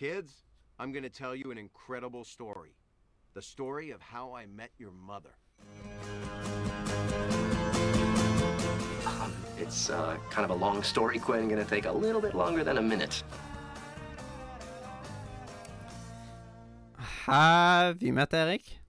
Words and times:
Kids, 0.00 0.32
I'm 0.78 0.92
going 0.92 1.02
to 1.02 1.10
tell 1.10 1.36
you 1.36 1.50
an 1.50 1.58
incredible 1.58 2.24
story. 2.24 2.74
The 3.34 3.42
story 3.42 3.90
of 3.90 4.00
how 4.00 4.32
I 4.32 4.46
met 4.46 4.70
your 4.78 4.92
mother. 4.92 5.34
Um, 9.04 9.34
it's 9.58 9.90
uh, 9.90 10.16
kind 10.30 10.50
of 10.50 10.52
a 10.52 10.54
long 10.54 10.82
story, 10.82 11.18
Quinn. 11.18 11.50
Gonna 11.50 11.66
take 11.66 11.84
a 11.84 11.92
little 11.92 12.22
bit 12.22 12.34
longer 12.34 12.64
than 12.64 12.78
a 12.78 12.82
minute. 12.82 13.22
Have 17.26 18.02
you 18.02 18.14
met 18.14 18.32
Erik? 18.32 18.80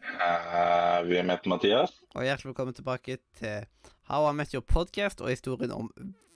Uh, 0.00 1.02
vi 1.04 1.16
har 1.16 1.24
møtt 1.24 1.46
Mathias. 1.46 1.92
Og 2.14 2.24
hjertelig 2.24 2.54
velkommen 2.54 2.74
tilbake 2.74 3.18
til 3.36 3.68
How 4.08 4.30
I 4.30 4.32
Met 4.32 4.56
Your 4.56 4.64
Podcast 4.64 5.20
og 5.20 5.28
historien 5.28 5.70
om 5.70 5.92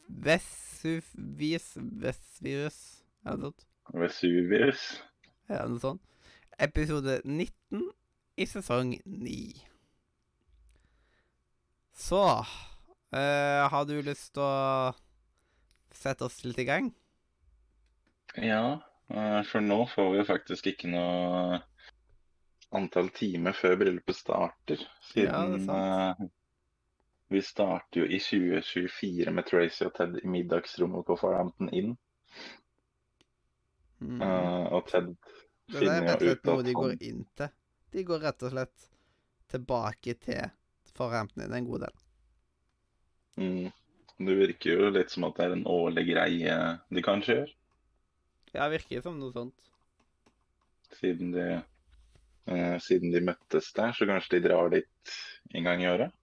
Vesuvius 0.09 1.73
Vesuvius 1.77 3.00
Er 3.27 3.37
det 3.37 3.41
sånt? 3.49 3.67
Vesuvius. 3.93 4.85
Ja, 5.51 5.65
noe 5.69 5.81
sånt. 5.83 6.03
Episode 6.61 7.21
19 7.25 7.83
i 8.41 8.47
sesong 8.49 8.95
9. 9.05 9.37
Så 12.01 12.21
øh, 13.13 13.65
Har 13.73 13.85
du 13.89 13.97
lyst 14.05 14.33
til 14.37 14.45
å 14.45 14.93
sette 15.93 16.25
oss 16.29 16.39
litt 16.47 16.61
i 16.63 16.69
gang? 16.69 16.93
Ja, 18.39 18.79
eh, 19.11 19.41
for 19.51 19.61
nå 19.65 19.83
får 19.91 20.13
vi 20.13 20.21
jo 20.21 20.27
faktisk 20.29 20.71
ikke 20.71 20.91
noe 20.93 21.59
antall 22.79 23.11
timer 23.17 23.57
før 23.59 23.75
bryllupet 23.81 24.17
starter. 24.17 24.85
Ja, 25.19 25.43
er 25.43 25.59
Siden 25.59 25.67
sant. 25.67 26.21
eh, 26.23 26.31
vi 27.35 27.43
starter 27.47 28.05
jo 28.05 28.07
i 28.07 28.21
2024 28.23 29.35
med 29.35 29.47
Tracy 29.51 29.85
og 29.89 29.95
Ted 29.99 30.17
i 30.23 30.31
middagsrommet 30.31 31.05
på 31.07 31.19
Farhampton 31.21 31.71
Inn. 31.75 31.97
Mm. 34.01 34.21
Eh, 34.23 34.67
og 34.73 34.87
Ted 34.89 35.11
er 35.11 35.77
finner 35.77 36.25
jo 36.25 36.33
ut 36.33 36.49
at 36.53 36.65
de 36.67 36.75
går 36.77 36.93
han 36.95 37.05
inn 37.11 37.25
til. 37.37 37.53
De 37.91 38.05
går 38.07 38.23
rett 38.25 38.45
og 38.47 38.55
slett 38.55 38.87
tilbake 39.51 40.15
til 40.23 40.51
Forhampton 40.97 41.53
en 41.53 41.67
god 41.69 41.87
del. 41.87 41.97
mm, 43.41 43.73
Det 44.27 44.37
virker 44.39 44.77
jo 44.77 44.93
litt 44.95 45.11
som 45.11 45.27
at 45.29 45.39
det 45.39 45.49
er 45.49 45.57
en 45.57 45.67
årlig 45.71 46.07
greie 46.13 46.61
de 46.91 47.03
kanskje 47.05 47.41
gjør. 47.41 47.53
Ja, 48.55 48.69
virker 48.71 49.03
som 49.05 49.19
noe 49.21 49.33
sånt. 49.35 49.69
Siden 50.99 51.31
de, 51.35 51.49
eh, 52.51 52.79
siden 52.83 53.13
de 53.15 53.23
møttes 53.25 53.71
der, 53.77 53.93
så 53.95 54.09
kanskje 54.11 54.39
de 54.39 54.49
drar 54.49 54.73
dit 54.73 55.15
en 55.55 55.69
gang 55.69 55.85
i 55.85 55.91
året. 55.91 56.17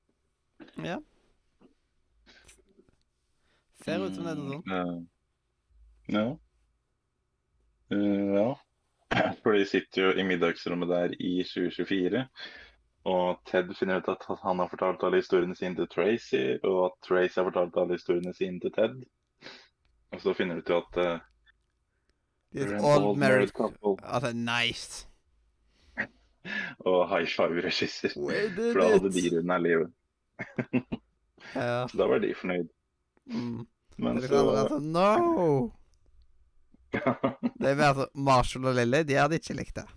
Ja. 0.84 0.97
Ser 3.86 4.03
ut 4.03 4.16
som 4.16 4.28
det 4.28 4.34
er 4.34 4.41
noe 4.41 4.58
sånt. 4.58 4.67
Mm, 4.67 5.08
ja. 6.17 6.28
Eh, 7.91 8.33
ja. 8.35 8.59
For 9.43 9.53
de 9.53 9.66
sitter 9.66 10.02
jo 10.02 10.13
i 10.19 10.23
middagsrommet 10.27 10.89
der 10.89 11.13
i 11.19 11.43
2024. 11.43 12.25
Og 13.07 13.39
Ted 13.47 13.71
finner 13.79 14.02
ut 14.02 14.09
at 14.11 14.25
han 14.44 14.59
har 14.59 14.67
fortalt 14.67 15.03
alle 15.07 15.21
historiene 15.21 15.55
sine 15.55 15.75
til 15.75 15.88
Tracy, 15.88 16.57
og 16.63 16.85
at 16.89 16.97
Tracy 17.07 17.39
har 17.39 17.47
fortalt 17.47 17.77
alle 17.79 17.95
historiene 17.95 18.33
sine 18.35 18.59
til 18.59 18.73
Ted. 18.75 18.97
Og 20.11 20.21
så 20.21 20.33
finner 20.33 20.59
du 20.59 20.61
ut 20.61 20.73
at 20.75 20.99
uh, 21.03 21.19
It's 22.55 22.63
er 22.63 22.77
they're 22.77 22.83
old 22.83 23.17
married 23.17 23.53
couple. 23.53 23.97
Altså, 24.03 24.33
nice. 24.33 25.07
Og 26.79 27.09
high 27.09 27.27
five-regisser. 27.27 28.09
For 28.13 28.79
da 28.79 28.91
hadde 28.91 29.11
de 29.11 29.38
rundt 29.38 29.51
av 29.51 29.61
livet. 29.61 29.91
Ja. 31.55 31.88
Så 31.88 31.97
da 31.99 32.07
var 32.07 32.19
de 32.19 32.35
fornøyd. 32.35 32.69
Mm. 33.25 33.67
Men 33.97 34.22
så 34.22 34.79
No! 34.81 35.72
Det 36.93 37.71
er 37.71 37.81
altså 37.83 38.07
sånn 38.07 38.25
Marshall 38.27 38.69
og 38.71 38.77
Lily, 38.77 39.03
de 39.07 39.17
hadde 39.19 39.39
ikke 39.41 39.57
likt 39.57 39.80
det. 39.81 39.88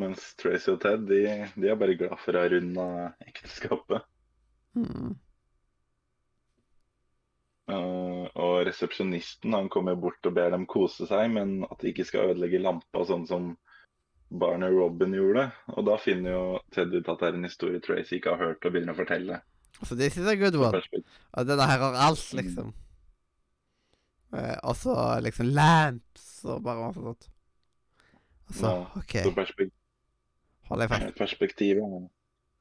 Mens 0.00 0.30
Tracy 0.40 0.70
og 0.72 0.80
Ted, 0.82 1.06
de, 1.10 1.24
de 1.60 1.68
er 1.68 1.78
bare 1.80 1.96
glad 1.98 2.16
for 2.22 2.36
å 2.36 2.44
ha 2.44 2.50
runda 2.52 2.86
ekteskapet. 3.26 4.06
Mm. 4.78 5.16
Uh, 7.70 8.26
og 8.34 8.54
resepsjonisten 8.66 9.54
han 9.54 9.68
kommer 9.70 9.98
bort 9.98 10.26
og 10.26 10.34
ber 10.34 10.50
dem 10.54 10.66
kose 10.70 11.06
seg, 11.10 11.28
men 11.34 11.60
at 11.68 11.82
de 11.82 11.92
ikke 11.92 12.06
skal 12.08 12.32
ødelegge 12.32 12.62
lampa, 12.62 13.04
sånn 13.06 13.26
som 13.28 13.52
Barney 14.30 14.72
Robin 14.74 15.14
gjorde. 15.14 15.48
Og 15.76 15.86
da 15.86 15.98
finner 16.00 16.34
jo 16.36 16.44
Ted 16.74 16.94
ut 16.94 17.08
at 17.10 17.22
det 17.22 17.30
er 17.30 17.38
en 17.38 17.46
historie 17.46 17.82
Tracy 17.82 18.18
ikke 18.18 18.34
har 18.34 18.50
hørt, 18.50 18.64
og 18.64 18.74
begynner 18.74 18.96
å 18.96 19.00
fortelle. 19.02 19.40
Så 19.80 19.96
this 19.96 20.16
is 20.18 20.28
a 20.28 20.36
good 20.36 20.56
one. 20.60 20.80
Og 21.38 21.46
denne 21.48 21.66
her 21.66 21.82
har 21.82 21.98
alt, 22.08 22.22
Mm. 22.70 22.72
Eh, 24.32 24.56
og 24.62 24.76
så 24.78 24.94
liksom 25.24 25.46
lamps 25.56 26.44
og 26.46 26.62
bare 26.62 26.84
masse 26.86 27.02
sånt. 27.02 27.28
Altså, 28.50 28.70
OK, 28.98 29.12
Så 29.26 29.32
perspek 29.34 29.70
hold 30.70 30.80
deg 30.84 30.88
fast. 30.92 31.14
perspektivet, 31.18 32.08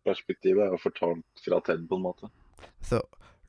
perspektivet 0.05 0.63
er 0.65 0.71
jo 0.73 0.79
fortalt 0.81 1.43
fra 1.45 1.59
Ted, 1.65 1.87
på 1.89 1.95
en 1.99 2.03
måte. 2.07 2.29
Så 2.81 3.01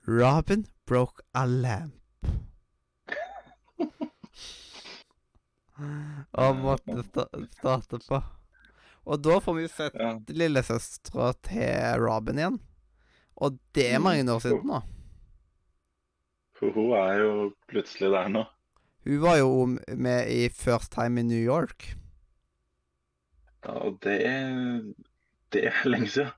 Robin 0.08 0.66
broke 0.88 1.22
a 1.34 1.44
lamp. 1.46 1.96
Og 6.36 6.56
måtte 6.60 7.02
sta 7.08 7.24
starte 7.56 8.00
på. 8.08 8.20
Og 9.10 9.22
da 9.24 9.38
får 9.40 9.54
vi 9.56 9.68
sett 9.72 9.94
Ja. 9.96 10.10
lillesøstera 10.28 11.32
til 11.46 12.02
Robin 12.04 12.38
igjen. 12.38 12.58
Og 13.40 13.56
det 13.74 13.86
er 13.94 13.98
mange 14.04 14.28
år 14.32 14.40
siden 14.44 14.66
nå. 14.68 14.82
For 16.60 16.72
hun 16.76 16.92
er 16.92 17.14
jo 17.22 17.30
plutselig 17.70 18.10
der 18.12 18.28
nå. 18.28 18.44
Hun 19.08 19.22
var 19.22 19.36
jo 19.40 19.66
med 19.96 20.28
i 20.28 20.48
First 20.52 20.92
Time 20.92 21.20
in 21.20 21.26
New 21.32 21.40
York. 21.40 21.96
Ja, 23.64 23.72
og 23.72 23.98
det 24.04 24.20
Det 25.52 25.66
er 25.66 25.88
lenge 25.88 26.08
siden. 26.08 26.30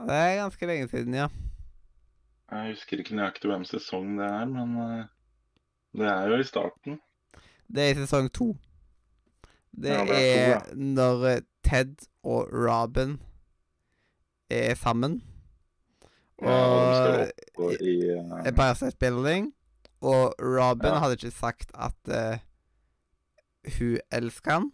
Det 0.00 0.16
er 0.16 0.42
ganske 0.42 0.66
lenge 0.66 0.88
siden, 0.88 1.14
ja. 1.14 1.28
Jeg 2.50 2.74
husker 2.74 2.98
ikke 2.98 3.14
nøyaktig 3.14 3.50
hvem 3.50 3.64
sesong 3.64 4.18
det 4.18 4.26
er, 4.26 4.44
men 4.50 4.76
eh, 4.82 5.04
det 5.94 6.06
er 6.08 6.28
jo 6.32 6.38
i 6.40 6.44
starten. 6.44 6.98
Det 7.70 7.84
er 7.84 7.90
i 7.94 7.98
sesong 8.00 8.30
to. 8.34 8.56
Det, 9.70 9.90
Ja, 9.92 10.04
det 10.04 10.18
er 10.18 10.54
er 10.56 10.74
når 10.74 11.26
eh, 11.30 11.42
Ted 11.64 12.08
og 12.24 12.48
Robin 12.52 13.20
er 14.50 14.74
sammen. 14.74 15.22
Ja, 16.42 16.48
og 16.48 16.80
de 16.80 16.96
skal 16.96 17.14
opp 17.20 17.30
og 17.30 17.49
i 17.80 17.94
uh... 18.16 18.74
State 18.74 18.98
Building. 18.98 19.52
Og 20.00 20.34
Robin 20.40 20.94
Ja. 20.94 20.98
hadde 21.02 21.16
ikke 21.18 21.30
sagt 21.36 21.72
at 21.74 22.08
uh, 22.08 22.38
hun 23.78 23.98
elsker 24.10 24.50
han. 24.58 24.70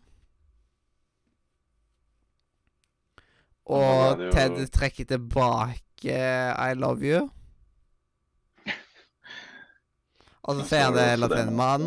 Og 3.66 4.20
jo- 4.22 4.30
Ted 4.30 4.66
trekker 4.70 5.04
tilbake 5.04 6.14
I 6.70 6.74
love 6.78 7.02
you. 7.02 7.24
Og 10.46 10.60
så 10.60 10.64
ser 10.68 10.84
han 10.84 10.94
det 10.94 11.02
er 11.02 11.16
til 11.26 11.40
en 11.42 11.56
mann 11.58 11.86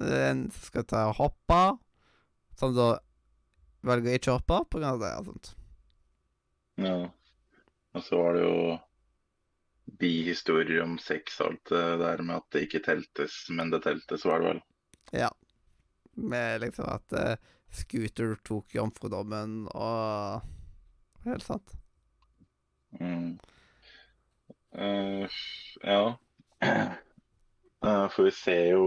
eh, 0.00 0.32
som 0.50 0.62
skal 0.66 0.84
ta 0.90 1.04
og 1.12 1.20
hoppe, 1.20 1.60
som 2.58 2.74
da 2.74 2.96
velger 3.86 4.10
å 4.10 4.18
ikke 4.18 4.34
hoppe 4.34 4.58
pga. 4.74 4.96
det 4.98 5.12
og 5.20 5.28
sånt. 5.30 5.52
Ja. 6.82 6.96
Og 7.94 8.02
så 8.02 8.18
var 8.18 8.34
det 8.34 8.42
jo 8.42 8.56
bihistorier 9.84 10.82
om 10.84 10.96
sex 11.02 11.40
og 11.40 11.52
alt 11.52 11.72
det 11.72 11.84
der 12.02 12.22
med 12.22 12.40
at 12.40 12.54
det 12.54 12.64
ikke 12.66 12.82
teltes, 12.86 13.42
men 13.50 13.72
det 13.72 13.82
teltes, 13.86 14.24
var 14.28 14.42
det 14.42 14.52
vel. 14.52 14.62
Ja. 15.12 15.30
Med 16.12 16.60
liksom 16.62 16.88
at 16.92 17.14
uh, 17.16 17.52
Scooter 17.72 18.34
tok 18.44 18.74
jomfrudommen 18.76 19.64
og 19.72 20.42
Helt 21.22 21.44
sant. 21.46 21.76
Mm. 22.98 23.38
Uh, 24.74 25.28
ja. 25.82 26.14
Uh, 26.64 28.08
for 28.12 28.26
vi 28.26 28.30
ser 28.34 28.64
jo 28.72 28.86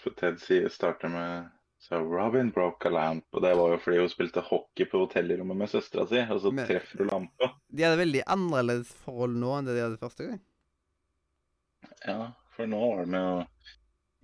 For 0.00 0.16
Ted 0.16 0.40
sier, 0.40 0.68
starter 0.72 1.12
med 1.12 1.50
så 1.90 1.98
Robin 2.06 2.52
broke 2.54 2.86
a 2.86 2.92
lamp, 2.94 3.24
og 3.34 3.42
det 3.42 3.50
var 3.58 3.72
jo 3.74 3.78
fordi 3.82 3.98
hun 3.98 4.10
spilte 4.12 4.42
hockey 4.46 4.86
på 4.86 5.00
hotellrommet 5.02 5.58
med 5.58 5.70
søstera 5.72 6.04
si, 6.06 6.20
og 6.30 6.38
så 6.44 6.52
Men- 6.54 6.68
treffer 6.68 7.02
hun 7.02 7.08
lampa. 7.10 7.48
De 7.68 7.82
hadde 7.82 7.98
veldig 7.98 8.22
annerledes 8.30 8.92
forhold 9.04 9.34
nå 9.42 9.50
enn 9.58 9.66
det 9.66 9.74
de 9.74 9.82
hadde 9.82 9.98
første 9.98 10.28
gang. 10.28 10.40
Ja, 12.06 12.30
for 12.54 12.70
nå 12.70 12.78
var 12.94 13.04
de 13.10 13.24
jo 13.24 13.34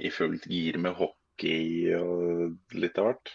i 0.07 0.11
fullt 0.15 0.47
gir 0.47 0.79
med 0.79 0.95
hockey 0.95 1.91
og 1.99 2.55
litt 2.77 2.99
av 3.03 3.11
hvert. 3.11 3.33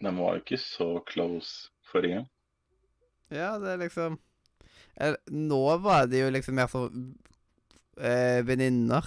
De 0.00 0.10
var 0.14 0.36
jo 0.38 0.42
ikke 0.44 0.60
så 0.62 0.88
close 1.08 1.68
forrige 1.90 2.20
gang. 2.22 2.28
Ja, 3.34 3.58
det 3.60 3.74
er 3.74 3.82
liksom 3.84 4.18
Nå 5.30 5.60
var 5.84 6.06
de 6.10 6.18
jo 6.24 6.30
liksom 6.34 6.56
mer 6.58 6.66
så 6.72 6.86
eh, 8.00 8.40
venninner. 8.46 9.04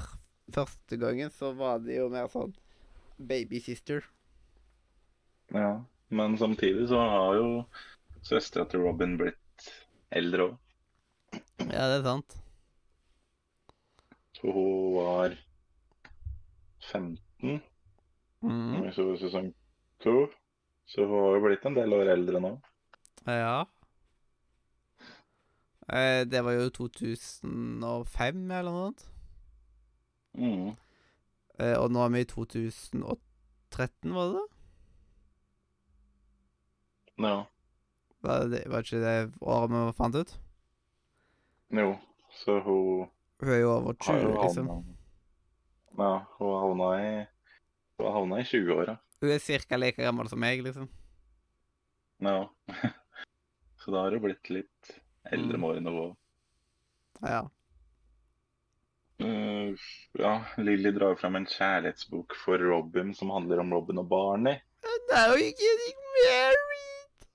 Første 0.51 0.98
gangen 1.00 1.31
så 1.31 1.51
var 1.57 1.80
det 1.86 1.98
jo 1.98 2.09
mer 2.12 2.27
sånn 2.31 2.53
babysister. 3.21 4.03
Ja, 5.53 5.83
men 6.09 6.38
samtidig 6.39 6.88
så 6.89 7.00
har 7.01 7.36
jo 7.38 7.48
søstera 8.25 8.65
til 8.71 8.83
Robin 8.86 9.18
blitt 9.19 9.68
eldre 10.12 10.50
òg. 10.50 10.57
Ja, 11.71 11.88
det 11.92 12.00
er 12.01 12.06
sant. 12.07 12.38
Så 14.39 14.51
hun 14.56 14.95
var 14.98 15.36
15 16.92 17.62
Mm. 18.42 18.88
så 18.95 19.04
sesong 19.21 19.51
to. 20.01 20.27
Så 20.89 21.06
hun 21.06 21.13
har 21.13 21.36
jo 21.38 21.44
blitt 21.45 21.65
en 21.69 21.75
del 21.77 21.94
år 21.94 22.09
eldre 22.15 22.39
nå. 22.42 22.56
Ja. 23.30 23.65
Eh, 25.92 26.24
det 26.25 26.42
var 26.44 26.56
jo 26.57 26.69
2005 26.74 28.50
eller 28.50 28.71
noe 28.71 28.88
sånt. 28.89 29.06
Mm. 30.38 30.72
Eh, 31.60 31.75
og 31.78 31.92
nå 31.92 32.04
er 32.06 32.13
vi 32.13 32.22
i 32.24 32.30
2013, 32.30 34.13
var 34.16 34.30
det 34.31 34.38
det? 34.38 34.48
Ja. 37.22 37.36
Var, 38.22 38.48
det, 38.50 38.62
var 38.69 38.86
ikke 38.86 39.01
det 39.01 39.16
året 39.42 39.74
vi 39.74 39.81
fant 39.98 40.16
ut? 40.18 40.31
Jo, 41.72 41.92
så 42.44 42.60
hun 42.66 43.10
Hun 43.42 43.50
er 43.50 43.62
jo 43.63 43.72
over 43.74 43.95
har 44.06 44.19
20, 44.19 44.22
jo 44.22 44.42
liksom. 44.44 44.68
Ja, 45.98 46.12
hun 46.38 46.50
har 46.54 46.60
havna 46.66 46.89
i 47.01 47.13
Hun 47.98 48.06
har 48.07 48.13
havna 48.19 48.39
i 48.42 48.44
20-åra. 48.48 48.98
Hun 49.22 49.30
er 49.31 49.39
ca. 49.68 49.75
like 49.78 50.01
gammel 50.01 50.30
som 50.30 50.39
meg, 50.39 50.62
liksom. 50.66 50.89
Ja. 52.22 52.48
Så 53.81 53.92
da 53.92 54.04
har 54.06 54.12
hun 54.13 54.22
blitt 54.22 54.50
litt 54.50 54.92
eldre 55.25 55.57
Mm. 55.57 55.62
med 55.62 55.69
årene 55.69 55.89
òg. 55.92 56.16
Ja. 57.22 57.42
Uh, 59.21 59.75
ja, 60.18 60.45
Lilly 60.57 60.91
drar 60.91 61.15
fram 61.15 61.35
en 61.35 61.45
kjærlighetsbok 61.45 62.35
for 62.45 62.57
Robin 62.57 63.13
som 63.15 63.29
handler 63.29 63.62
om 63.62 63.73
Robin 63.73 64.01
og 64.01 64.07
Barney. 64.09 64.57
Now 65.12 65.35
you're 65.35 65.53
getting 65.57 66.00
married! 66.15 67.27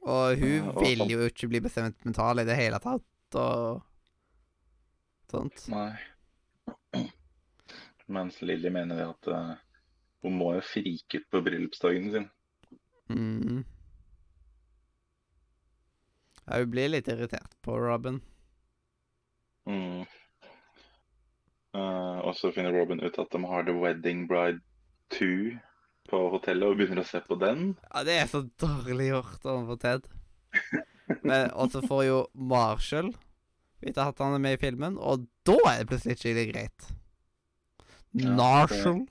Og 0.00 0.36
hun 0.40 0.68
uh, 0.68 0.74
og 0.74 0.82
vil 0.82 1.06
jo 1.12 1.24
ikke 1.28 1.48
bli 1.48 1.62
bestemt 1.64 2.04
mental 2.04 2.42
i 2.42 2.46
det 2.48 2.56
hele 2.58 2.80
tatt, 2.82 3.38
og 3.40 3.80
sånt. 5.30 5.66
Nei. 5.72 5.92
Mens 8.14 8.40
Lilly 8.42 8.72
mener 8.74 8.98
det 8.98 9.08
at 9.08 9.32
uh, 9.32 9.52
hun 10.26 10.40
må 10.40 10.54
jo 10.58 10.64
frike 10.66 11.20
ut 11.20 11.28
på 11.32 11.44
bryllupsdagen 11.46 12.10
sin. 12.14 12.30
Mm. 13.10 13.62
Hun 16.50 16.70
blir 16.72 16.90
litt 16.90 17.08
irritert 17.08 17.54
på 17.62 17.76
Robin. 17.78 18.18
Mm. 19.70 20.02
Uh, 21.76 22.18
og 22.26 22.34
så 22.34 22.50
finner 22.50 22.74
Robin 22.74 23.02
ut 23.04 23.18
at 23.22 23.30
de 23.30 23.42
har 23.46 23.66
The 23.66 23.74
Wedding 23.78 24.24
Bride 24.30 24.58
2 25.14 25.58
på 26.10 26.20
hotellet, 26.32 26.66
og 26.66 26.78
begynner 26.80 27.04
å 27.04 27.06
se 27.06 27.20
på 27.22 27.38
den. 27.38 27.74
Ja, 27.92 28.02
det 28.06 28.16
er 28.18 28.30
så 28.30 28.42
dårlig 28.58 29.12
gjort 29.12 29.46
overfor 29.46 29.78
Ted. 29.84 30.08
Men 31.26 31.50
Og 31.54 31.70
så 31.70 31.82
får 31.86 32.02
jo 32.06 32.18
Marshall 32.34 33.12
vite 33.80 34.02
at 34.04 34.18
han 34.20 34.34
er 34.36 34.42
med 34.42 34.58
i 34.58 34.60
filmen, 34.60 34.98
og 34.98 35.28
da 35.46 35.56
er 35.70 35.78
det 35.80 35.90
plutselig 35.92 36.18
skikkelig 36.18 36.48
greit. 36.50 36.90
Ja, 38.18 38.34
Marshall. 38.34 39.04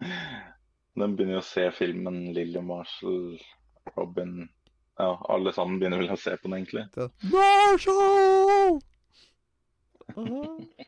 De 0.00 1.08
begynner 1.10 1.36
jo 1.36 1.42
å 1.42 1.48
se 1.50 1.66
filmen 1.76 2.30
Lilly 2.36 2.62
Marshall, 2.64 3.34
Robin 3.96 4.46
Ja, 5.00 5.10
alle 5.32 5.52
sammen 5.56 5.78
begynner 5.80 6.02
vel 6.02 6.12
å 6.12 6.20
se 6.20 6.34
på 6.36 6.48
den, 6.48 6.58
egentlig. 6.60 6.84
Det. 6.92 7.08
Marshall! 7.32 8.80
Åh. 10.16 10.86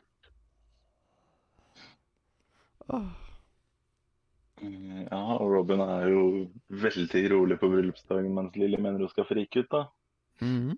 Åh. 2.92 3.10
Mm, 4.62 5.06
Ja, 5.10 5.20
og 5.38 5.48
Robin 5.50 5.80
er 5.82 6.08
jo 6.12 6.24
veldig 6.82 7.22
rolig 7.32 7.58
på 7.60 7.70
bryllupsdagen, 7.72 8.34
mens 8.36 8.58
Lilly 8.58 8.78
mener 8.78 9.02
hun 9.02 9.10
skal 9.10 9.26
frike 9.30 9.64
ut, 9.64 9.70
da. 9.72 9.84
Mhm. 10.44 10.76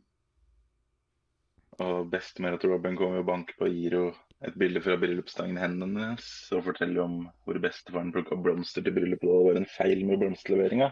Og 1.85 2.07
bestemora 2.13 2.61
til 2.61 2.71
Robin 2.71 2.95
kommer 2.97 3.19
og 3.25 3.27
banker 3.27 3.59
på 3.59 3.67
og 3.67 3.75
gir 3.75 3.97
henne 3.99 4.15
et 4.47 4.55
bilde 4.61 4.81
fra 4.85 4.95
bryllupsdagen 5.01 5.57
hennes 5.59 6.27
og 6.55 6.63
forteller 6.69 7.03
om 7.03 7.17
hvor 7.47 7.59
bestefaren 7.63 8.13
plukka 8.15 8.37
blomster 8.45 8.85
til 8.85 8.95
bryllupet, 8.95 9.27
og 9.27 9.41
det 9.41 9.49
var 9.49 9.61
en 9.63 9.71
feil 9.73 10.05
med 10.07 10.21
blomsterleveringa. 10.23 10.91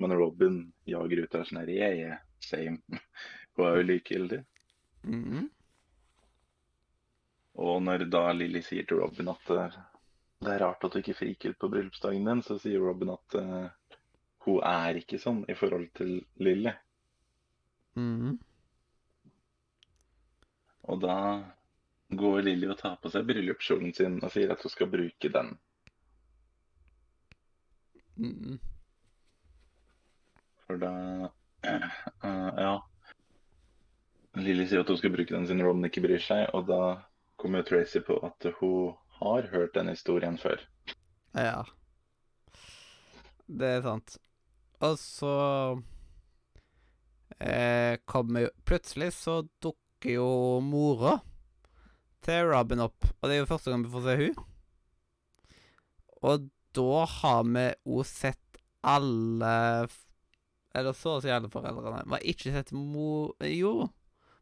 Men 0.00 0.14
Robin 0.16 0.60
jager 0.88 1.24
ut 1.24 1.34
av 1.34 1.44
sånn 1.48 1.62
her 1.62 1.72
yeah, 1.72 1.96
yeah, 1.96 2.20
same. 2.40 2.78
Hun 3.56 3.66
er 3.66 3.76
jo 3.76 3.88
likegyldig. 3.88 4.44
Mhm. 5.02 5.48
Og 7.62 7.82
når 7.84 8.06
da 8.08 8.22
Lilly 8.32 8.62
sier 8.64 8.86
til 8.88 9.02
Robin 9.02 9.28
at 9.28 9.50
eh, 9.52 9.74
det 10.42 10.54
er 10.54 10.62
rart 10.64 10.84
at 10.84 10.94
du 10.94 10.98
ikke 10.98 11.14
friker 11.14 11.52
ut 11.52 11.58
på 11.60 11.68
bryllupsdagen 11.70 12.24
din, 12.26 12.40
så 12.42 12.56
sier 12.58 12.82
Robin 12.82 13.12
at 13.14 13.36
uh, 13.38 13.98
hun 14.46 14.62
er 14.66 14.98
ikke 14.98 15.20
sånn 15.22 15.44
i 15.50 15.54
forhold 15.58 15.90
til 15.98 16.16
Lilly. 16.42 16.72
Mhm. 17.94 18.38
Og 20.90 20.98
da 21.04 21.16
går 22.10 22.40
Lilly 22.48 22.72
og 22.72 22.80
tar 22.80 22.96
på 22.98 23.12
seg 23.12 23.28
bryllupskjolen 23.28 23.94
sin 23.94 24.18
og 24.18 24.32
sier 24.34 24.50
at 24.50 24.64
hun 24.64 24.72
skal 24.72 24.90
bruke 24.90 25.30
den. 25.36 25.54
Mhm. 28.16 28.58
For 30.72 30.80
da 30.80 31.28
eh, 31.68 31.88
eh, 32.24 32.50
Ja. 32.64 32.80
Lilly 34.40 34.64
sier 34.64 34.80
at 34.80 34.88
hun 34.88 34.96
skal 34.96 35.12
bruke 35.12 35.34
den 35.34 35.44
siden 35.44 35.60
Ron 35.60 35.84
ikke 35.84 36.00
bryr 36.06 36.22
seg, 36.24 36.46
og 36.56 36.64
da 36.70 37.02
kommer 37.36 37.64
Tracy 37.68 38.00
på 38.00 38.16
at 38.24 38.46
hun 38.62 38.94
har 39.18 39.50
hørt 39.52 39.74
den 39.76 39.90
historien 39.92 40.38
før. 40.40 40.62
Ja. 41.36 41.66
Det 43.44 43.68
er 43.68 43.82
sant. 43.84 44.16
Og 44.80 44.96
så 44.96 45.34
eh, 47.36 48.00
kommer 48.08 48.46
jo 48.46 48.54
Plutselig 48.64 49.10
så 49.18 49.42
dukker 49.60 50.16
jo 50.16 50.30
mora 50.64 51.18
til 52.24 52.48
Robin 52.48 52.86
opp, 52.86 53.04
og 53.20 53.28
det 53.28 53.36
er 53.36 53.42
jo 53.42 53.50
første 53.50 53.74
gang 53.74 53.84
vi 53.84 53.92
får 53.92 54.06
se 54.06 54.16
hun. 54.22 54.40
Og 56.22 56.48
da 56.72 57.04
har 57.18 57.44
vi 57.52 57.66
òg 57.84 58.08
sett 58.08 58.62
alle 58.80 59.52
Eller 60.74 60.96
så 60.96 61.16
å 61.18 61.22
si 61.22 61.30
alle 61.32 61.50
foreldrene. 61.52 62.04
Vi 62.06 62.16
har 62.16 62.28
ikke 62.32 62.52
sett 62.54 62.72
mor... 62.76 63.34
Jo, 63.44 63.88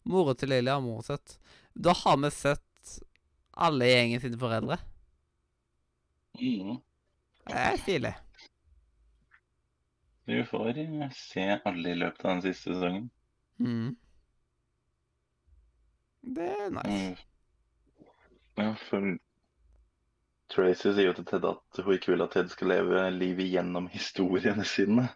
mora 0.07 0.35
til 0.39 0.53
Lilly 0.53 0.71
har 0.71 0.83
mor 0.85 1.03
sett. 1.07 1.39
Da 1.75 1.95
har 2.05 2.19
vi 2.23 2.31
sett 2.35 2.97
alle 3.61 3.89
gjengen 3.91 4.23
sine 4.23 4.39
foreldre. 4.41 4.79
Mm. 6.41 6.77
Det 7.51 7.63
er 7.65 7.81
stilig. 7.83 8.13
Du 10.31 10.45
får 10.47 10.79
eh, 10.79 11.09
se 11.17 11.47
alle 11.65 11.91
i 11.91 11.99
løpet 11.99 12.25
av 12.25 12.37
den 12.37 12.45
siste 12.45 12.75
sesongen. 12.75 13.11
Mm. 13.59 13.97
Det 16.21 16.47
er 16.47 16.71
nice. 16.77 16.95
Mm. 16.95 18.07
Ja, 18.61 18.75
for 18.87 19.17
Tracy 20.51 20.93
sier 20.93 21.09
jo 21.09 21.15
til 21.17 21.27
Ted 21.27 21.47
at 21.49 21.81
hun 21.81 21.95
ikke 21.95 22.13
vil 22.13 22.25
at 22.25 22.35
Ted 22.37 22.51
skal 22.53 22.71
leve 22.73 23.03
livet 23.15 23.51
gjennom 23.51 23.89
historiene 23.91 24.67
sine. 24.67 25.09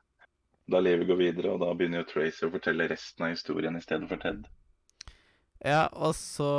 Da 0.70 0.80
livet 0.80 1.08
går 1.08 1.18
videre, 1.20 1.52
og 1.52 1.60
da 1.60 1.72
begynner 1.76 2.00
jo 2.02 2.08
Tracy 2.08 2.46
å 2.46 2.52
fortelle 2.52 2.88
resten 2.88 3.26
av 3.26 3.34
historien 3.34 3.76
i 3.76 3.82
stedet 3.84 4.08
for 4.08 4.22
Ted. 4.22 4.46
Ja, 5.64 5.86
og 5.92 6.14
så 6.16 6.50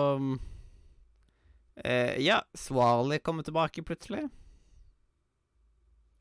eh, 1.82 2.14
Ja, 2.22 2.44
Swarley 2.54 3.20
kommer 3.20 3.44
tilbake 3.44 3.84
plutselig. 3.86 4.28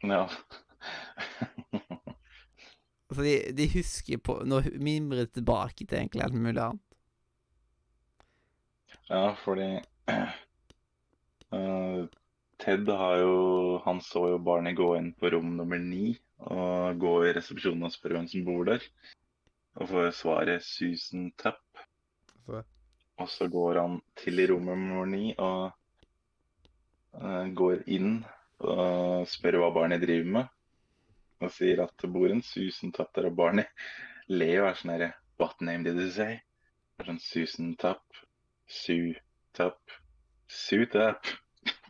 Ja. 0.05 0.29
Altså, 3.15 3.23
de, 3.23 3.53
de 3.55 3.67
husker 3.71 4.19
på 4.19 4.35
Nå 4.49 4.59
mimrer 4.83 5.29
tilbake 5.31 5.85
til 5.85 5.99
egentlig 5.99 6.25
alt 6.25 6.35
mulig 6.35 6.59
annet. 6.59 6.97
Ja, 9.07 9.37
fordi 9.39 9.69
uh, 11.53 12.09
Ted 12.65 12.89
har 12.89 13.21
jo 13.21 13.37
Han 13.85 14.01
så 14.03 14.25
jo 14.33 14.41
barnet 14.43 14.75
gå 14.81 14.89
inn 14.97 15.13
på 15.15 15.31
rom 15.31 15.53
nummer 15.59 15.79
ni 15.79 16.17
og 16.53 16.99
gå 17.01 17.13
i 17.25 17.33
resepsjonen 17.37 17.87
og 17.89 17.95
spørre 17.95 18.19
hvem 18.19 18.29
som 18.31 18.45
bor 18.47 18.67
der. 18.69 18.85
Og 19.81 19.89
får 19.91 20.11
svaret 20.19 20.65
Susan 20.67 21.31
Tapp. 21.41 21.63
Så. 22.45 22.63
Og 23.23 23.31
så 23.31 23.49
går 23.49 23.81
han 23.81 24.01
til 24.19 24.43
rommet 24.51 24.79
nummer 24.79 25.07
ni 25.07 25.35
og 25.39 25.71
uh, 27.15 27.47
går 27.55 27.85
inn 27.95 28.25
og 28.65 29.27
spør 29.31 29.61
hva 29.63 29.71
Barney 29.75 30.03
driver 30.03 30.31
med. 30.39 30.51
Og 31.43 31.53
sier 31.55 31.85
at 31.85 31.95
det 32.01 32.11
bor 32.15 32.31
en 32.31 32.43
Susan 32.43 32.93
Tapp 32.95 33.15
der, 33.17 33.29
og 33.31 33.37
Barney 33.39 33.67
ler 34.39 34.63
og 34.63 34.73
er 34.73 34.81
sånn 34.81 34.95
herre 34.97 35.13
What 35.41 35.61
name 35.61 35.83
did 35.87 35.99
you 35.99 36.11
say? 36.15 36.41
Er 36.99 37.11
sånn 37.11 37.23
Susan 37.23 37.75
Tapp. 37.81 38.05
Su 38.71 39.15
Tapp. 39.55 39.81
Su 40.49 40.85
Tapp. 40.91 41.27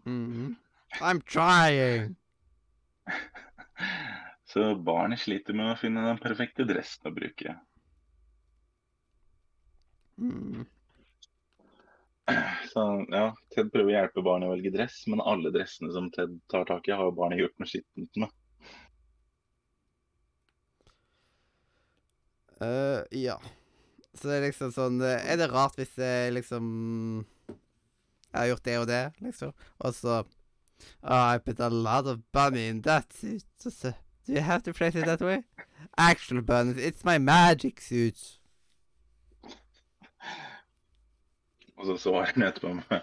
Mhm. 0.04 0.56
I'm 1.00 1.20
trying! 1.20 2.14
Så 4.54 4.74
barnet 4.74 5.18
sliter 5.18 5.56
med 5.58 5.72
å 5.72 5.78
finne 5.80 6.04
den 6.06 6.18
perfekte 6.22 6.62
dressen 6.62 7.08
å 7.10 7.10
bruke. 7.10 7.56
Mm. 10.14 10.60
Så 12.70 12.84
ja, 13.10 13.24
Ted 13.50 13.72
prøver 13.74 13.90
å 13.90 13.96
hjelpe 13.96 14.22
barnet 14.22 14.46
å 14.46 14.52
velge 14.52 14.70
dress, 14.76 15.00
men 15.10 15.24
alle 15.26 15.50
dressene 15.50 15.90
som 15.96 16.06
Ted 16.14 16.38
tar 16.54 16.68
tak 16.70 16.86
i, 16.86 16.94
har 16.94 17.10
jo 17.10 17.16
barnet 17.18 17.42
gjort 17.42 17.58
noe 17.58 17.72
skittent 17.72 18.22
med. 18.22 18.30
Uh, 22.62 23.02
ja. 23.10 23.40
Så 24.14 24.30
det 24.30 24.38
er 24.38 24.46
liksom 24.46 24.70
sånn 24.70 25.00
eh, 25.02 25.18
Er 25.26 25.40
det 25.40 25.48
rart 25.50 25.74
hvis 25.74 25.96
jeg 25.98 26.36
liksom 26.36 26.66
Jeg 27.48 28.36
har 28.36 28.46
gjort 28.52 28.68
det 28.68 28.76
og 28.78 28.86
det, 28.86 29.02
liksom? 29.26 29.50
Og 29.82 29.98
så 29.98 30.20
oh, 30.22 31.26
I 31.34 31.42
put 31.42 31.58
a 31.58 31.66
lot 31.74 32.06
of 32.06 32.22
bunny 32.30 32.68
in 32.70 32.84
that 32.86 33.10
suit. 33.18 33.50
Do 34.26 34.32
you 34.32 34.40
have 34.40 34.62
to 34.64 34.72
phrase 34.72 34.96
it 34.96 35.04
that 35.04 35.20
way? 35.20 35.44
Actual 35.98 36.40
Buns, 36.42 36.78
It's 36.78 37.04
my 37.04 37.18
magic 37.18 37.80
suit. 37.80 38.38
Og 41.76 41.86
så 41.86 41.96
svarer 41.98 42.24
han 42.32 42.42
etterpå 42.42 42.72
med 42.78 43.00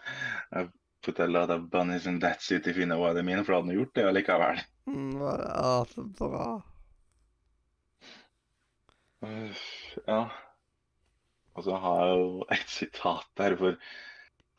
I 0.52 0.68
put 1.04 1.20
a 1.20 1.28
lot 1.28 1.50
of 1.50 1.70
bunnies 1.72 2.06
in 2.08 2.20
that 2.20 2.42
suit 2.42 2.68
if 2.68 2.78
you 2.78 2.86
know 2.86 3.00
what 3.00 3.18
I 3.18 3.22
mean, 3.22 3.46
for 3.46 3.54
da 3.54 3.58
hadde 3.60 3.68
han 3.68 3.76
gjort 3.78 3.96
det 3.96 4.06
allikevel. 4.08 4.60
Mm, 4.88 5.22
ja, 5.22 5.86
så 5.90 6.04
bra. 6.18 6.62
Ja. 10.08 10.22
Og 11.54 11.64
så 11.64 11.76
har 11.84 12.06
jeg 12.06 12.18
jo 12.18 12.46
et 12.52 12.70
sitat 12.70 13.28
der 13.38 13.56
hvor 13.60 13.76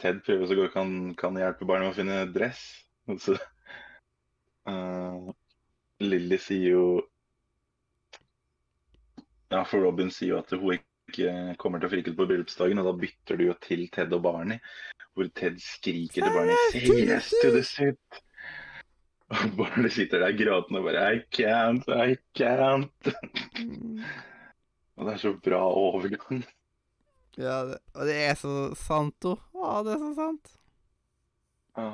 Ted 0.02 0.20
prøver 0.26 0.46
så 0.46 0.54
godt 0.58 0.74
han 0.74 1.14
kan 1.14 1.36
hjelpe 1.38 1.66
barnet 1.66 1.86
med 1.86 1.92
å 1.92 1.96
finne 1.96 2.32
dress. 2.34 2.62
Og 3.10 3.20
så 3.22 3.36
øh, 4.68 5.30
Lilly 6.06 6.38
sier 6.40 6.72
jo 6.74 6.86
Ja, 9.52 9.62
for 9.68 9.84
Robin 9.84 10.10
sier 10.10 10.32
jo 10.32 10.40
at 10.40 10.52
hun 10.56 10.78
ikke 10.78 11.56
kommer 11.60 11.80
til 11.80 11.90
å 11.90 11.92
frike 11.92 12.12
ut 12.12 12.18
på 12.18 12.26
bryllupsdagen, 12.30 12.80
og 12.80 12.88
da 12.88 12.94
bytter 13.02 13.38
du 13.38 13.46
jo 13.50 13.56
til 13.60 13.84
Ted 13.92 14.14
og 14.16 14.22
Barney, 14.24 14.62
hvor 15.12 15.28
Ted 15.36 15.58
skriker 15.60 16.24
til 16.24 16.36
Barney 16.36 16.56
Say 16.72 17.02
yes 17.04 17.28
to 17.42 17.50
the 17.52 17.64
suit! 17.66 18.22
Og 19.32 19.52
Barney 19.56 19.92
sitter 19.92 20.24
der 20.24 20.36
gråtende 20.36 20.80
og 20.80 20.88
bare 20.88 21.04
I 21.16 21.20
can't, 21.32 21.86
I 21.88 22.16
can't. 22.36 23.12
Og 24.96 25.06
det 25.06 25.14
er 25.14 25.20
så 25.22 25.32
bra 25.44 25.60
overgang. 25.68 26.42
Ja, 27.40 27.62
det, 27.64 27.78
og 27.94 28.06
det 28.06 28.16
er 28.26 28.34
så 28.36 28.52
sant, 28.76 29.16
jo. 29.24 29.38
Å, 29.56 29.80
det 29.86 29.94
er 29.94 30.02
så 30.02 30.10
sant. 30.18 30.52
Ja. 31.80 31.88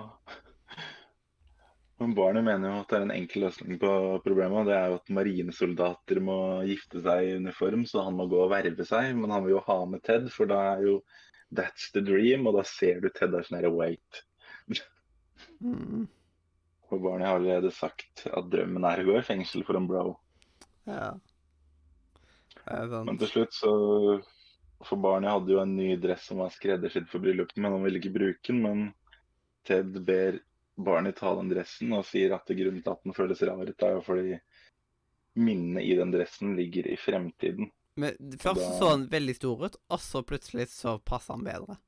Men 1.98 2.12
barnet 2.14 2.44
mener 2.46 2.70
jo 2.70 2.80
at 2.82 2.92
det 2.92 2.98
er 2.98 3.04
en 3.08 3.14
enkel 3.14 3.42
løsning 3.42 3.78
på 3.82 3.92
problemet. 4.22 4.68
Det 4.68 4.74
er 4.76 4.92
jo 4.92 4.98
at 5.00 5.10
marinesoldater 5.16 6.20
må 6.22 6.36
gifte 6.68 7.02
seg 7.02 7.24
i 7.26 7.32
uniform, 7.42 7.82
så 7.90 8.04
han 8.06 8.14
må 8.18 8.28
gå 8.30 8.38
og 8.44 8.52
verve 8.52 8.86
seg. 8.86 9.16
Men 9.18 9.34
han 9.34 9.42
vil 9.46 9.56
jo 9.56 9.64
ha 9.66 9.78
med 9.90 10.04
Ted, 10.06 10.28
for 10.34 10.50
da 10.50 10.60
er 10.76 10.84
jo 10.86 11.00
That's 11.48 11.88
the 11.94 12.02
dream, 12.04 12.46
og 12.46 12.58
da 12.58 12.62
ser 12.68 13.00
du 13.02 13.08
Ted 13.10 13.34
er 13.34 13.46
sånn 13.46 13.58
herre 13.58 13.72
wait. 13.74 14.22
Mm. 15.58 16.06
Og 16.88 17.02
barnet 17.02 17.26
har 17.26 17.38
allerede 17.40 17.72
sagt 17.74 18.26
at 18.30 18.50
drømmen 18.52 18.86
er 18.86 19.02
å 19.02 19.08
gå 19.08 19.18
i 19.18 19.26
fengsel 19.26 19.64
for 19.66 19.78
en 19.78 19.88
bro. 19.90 20.12
Ja. 20.86 21.12
Men 22.68 23.16
til 23.20 23.30
slutt 23.30 23.54
så 23.56 23.72
For 24.84 25.00
barnet 25.00 25.32
hadde 25.32 25.50
jo 25.54 25.60
en 25.62 25.72
ny 25.74 25.94
dress 26.00 26.28
som 26.28 26.38
var 26.42 26.52
skreddersydd 26.54 27.08
for 27.10 27.24
bryllupet, 27.24 27.56
men 27.58 27.74
han 27.74 27.82
ville 27.82 27.98
ikke 27.98 28.14
bruke 28.14 28.52
den. 28.52 28.60
Men 28.62 28.84
Ted 29.66 29.96
ber 30.06 30.38
barnet 30.78 31.16
ta 31.18 31.32
den 31.38 31.48
dressen 31.50 31.92
og 31.96 32.04
sier 32.06 32.34
at 32.36 32.46
grunnen 32.54 32.82
til 32.84 32.92
at 32.92 33.02
den 33.04 33.16
føles 33.16 33.42
rar 33.42 33.64
ut, 33.66 33.82
er 33.82 33.96
jo 33.96 34.02
fordi 34.06 34.36
minnet 35.38 35.84
i 35.86 35.96
den 35.98 36.12
dressen 36.14 36.54
ligger 36.58 36.86
i 36.90 36.96
fremtiden. 36.98 37.70
Men 37.98 38.14
først 38.38 38.60
Da- 38.62 38.78
så 38.78 38.90
den 38.96 39.08
veldig 39.10 39.34
stor 39.36 39.64
ut, 39.66 39.76
og 39.90 39.98
så 39.98 40.22
plutselig 40.22 40.68
så 40.70 40.98
passer 41.04 41.34
den 41.34 41.44
bedre. 41.44 41.78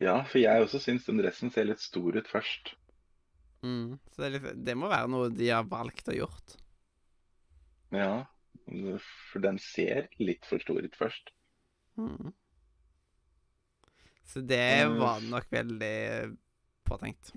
Ja, 0.00 0.22
for 0.24 0.38
jeg 0.38 0.62
også 0.64 0.80
syns 0.82 1.04
den 1.06 1.18
dressen 1.20 1.50
ser 1.52 1.64
litt 1.64 1.80
stor 1.80 2.16
ut 2.16 2.26
først. 2.28 2.74
Mm. 3.62 3.98
Så 4.10 4.16
det, 4.24 4.32
litt, 4.32 4.64
det 4.64 4.74
må 4.76 4.88
være 4.90 5.08
noe 5.08 5.28
de 5.30 5.48
har 5.48 5.64
valgt 5.64 6.08
å 6.10 6.16
gjort. 6.16 6.56
Ja, 7.92 8.24
for 9.32 9.38
den 9.40 9.58
ser 9.58 10.08
litt 10.18 10.44
for 10.48 10.58
stor 10.58 10.82
ut 10.82 10.96
først. 10.98 11.30
Mm. 11.96 12.32
Så 14.24 14.40
det 14.46 14.58
Eh. 14.82 14.88
var 14.98 15.20
nok 15.20 15.46
veldig 15.50 16.36
påtenkt. 16.88 17.32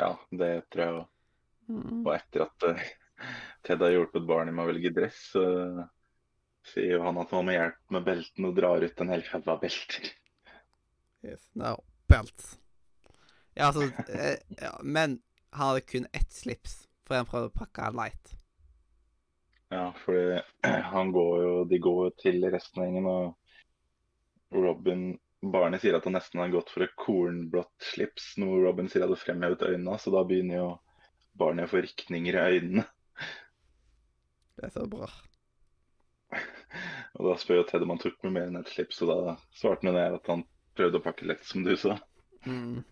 Ja, 0.00 0.14
det 0.32 0.50
tror 0.72 0.84
jeg 0.84 0.98
òg. 1.00 1.08
Mm. 1.70 2.00
Og 2.00 2.12
etter 2.14 2.46
at 2.46 2.66
uh, 2.66 2.86
Ted 3.66 3.82
har 3.84 3.92
hjulpet 3.92 4.26
barnet 4.26 4.56
med 4.56 4.64
å 4.64 4.70
velge 4.70 4.92
dress, 4.96 5.18
så 5.34 5.44
sier 6.70 6.96
jo 6.96 7.04
han 7.04 7.20
at 7.20 7.32
han 7.34 7.46
må 7.46 7.54
hjelpe 7.54 7.96
med 7.96 8.06
beltene 8.06 8.50
og 8.50 8.56
drar 8.56 8.84
ut 8.84 9.04
en 9.04 9.12
hel 9.12 9.24
haug 9.28 9.48
av 9.52 9.60
belter. 9.62 10.10
Yes. 11.26 11.44
No, 11.52 11.76
belt. 12.08 12.46
Ja, 13.54 13.68
altså 13.68 13.90
eh, 14.08 14.38
ja, 14.56 14.72
Men 14.82 15.18
han 15.50 15.72
hadde 15.72 15.80
kun 15.80 16.06
ett 16.16 16.32
slips, 16.32 16.86
for 17.04 17.20
han 17.20 17.28
prøvde 17.28 17.50
å 17.50 17.58
pakke 17.60 17.90
light. 17.92 18.36
Ja, 19.70 19.90
for 20.04 20.40
han 20.94 21.12
går 21.12 21.42
jo, 21.44 21.52
de 21.68 21.82
går 21.82 22.04
jo 22.06 22.14
til 22.22 22.46
resten 22.52 22.80
av 22.80 22.88
gjengen, 22.88 23.10
og 23.10 24.56
Robin 24.56 25.10
Barnet 25.40 25.80
sier 25.80 25.96
at 25.96 26.04
han 26.04 26.16
nesten 26.18 26.42
har 26.42 26.52
gått 26.52 26.70
for 26.72 26.84
et 26.84 26.96
kornblått 27.00 27.86
slips, 27.92 28.34
noe 28.40 28.60
Robin 28.60 28.90
sier 28.92 29.06
hadde 29.06 29.16
fremhevet 29.16 29.64
øynene, 29.64 29.96
så 29.98 30.12
da 30.12 30.24
begynner 30.28 30.58
jo 30.58 30.68
barnet 31.40 31.64
å 31.64 31.72
få 31.72 31.80
rykninger 31.86 32.36
i 32.36 32.58
øynene. 32.58 32.84
Det 34.60 34.68
er 34.68 34.74
så 34.74 34.84
bra. 34.90 35.08
Og 37.16 37.26
da 37.30 37.36
spør 37.40 37.62
jo 37.62 37.66
Ted 37.70 37.86
om 37.86 37.94
han 37.94 38.02
tok 38.02 38.20
med 38.26 38.36
mer 38.36 38.50
enn 38.50 38.60
et 38.60 38.68
slips, 38.70 39.00
og 39.02 39.10
da 39.14 39.36
svarte 39.56 39.88
han 39.88 39.96
at 40.02 40.28
han 40.30 40.44
prøvde 40.76 41.00
å 41.00 41.04
pakke 41.04 41.26
lett, 41.30 41.42
som 41.48 41.64
du 41.64 41.72
sa. 41.80 41.96
Mm. 42.44 42.84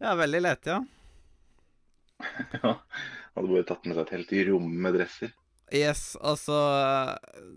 Ja, 0.00 0.16
veldig 0.18 0.42
lett, 0.42 0.72
ja. 0.72 0.80
Ja, 2.62 2.76
hadde 3.34 3.48
bare 3.48 3.68
tatt 3.68 3.84
med 3.84 3.96
seg 3.96 4.06
et 4.06 4.16
helt 4.16 4.34
rom 4.48 4.68
med 4.84 4.96
dresser. 4.96 5.32
Yes, 5.72 6.18
altså 6.20 6.56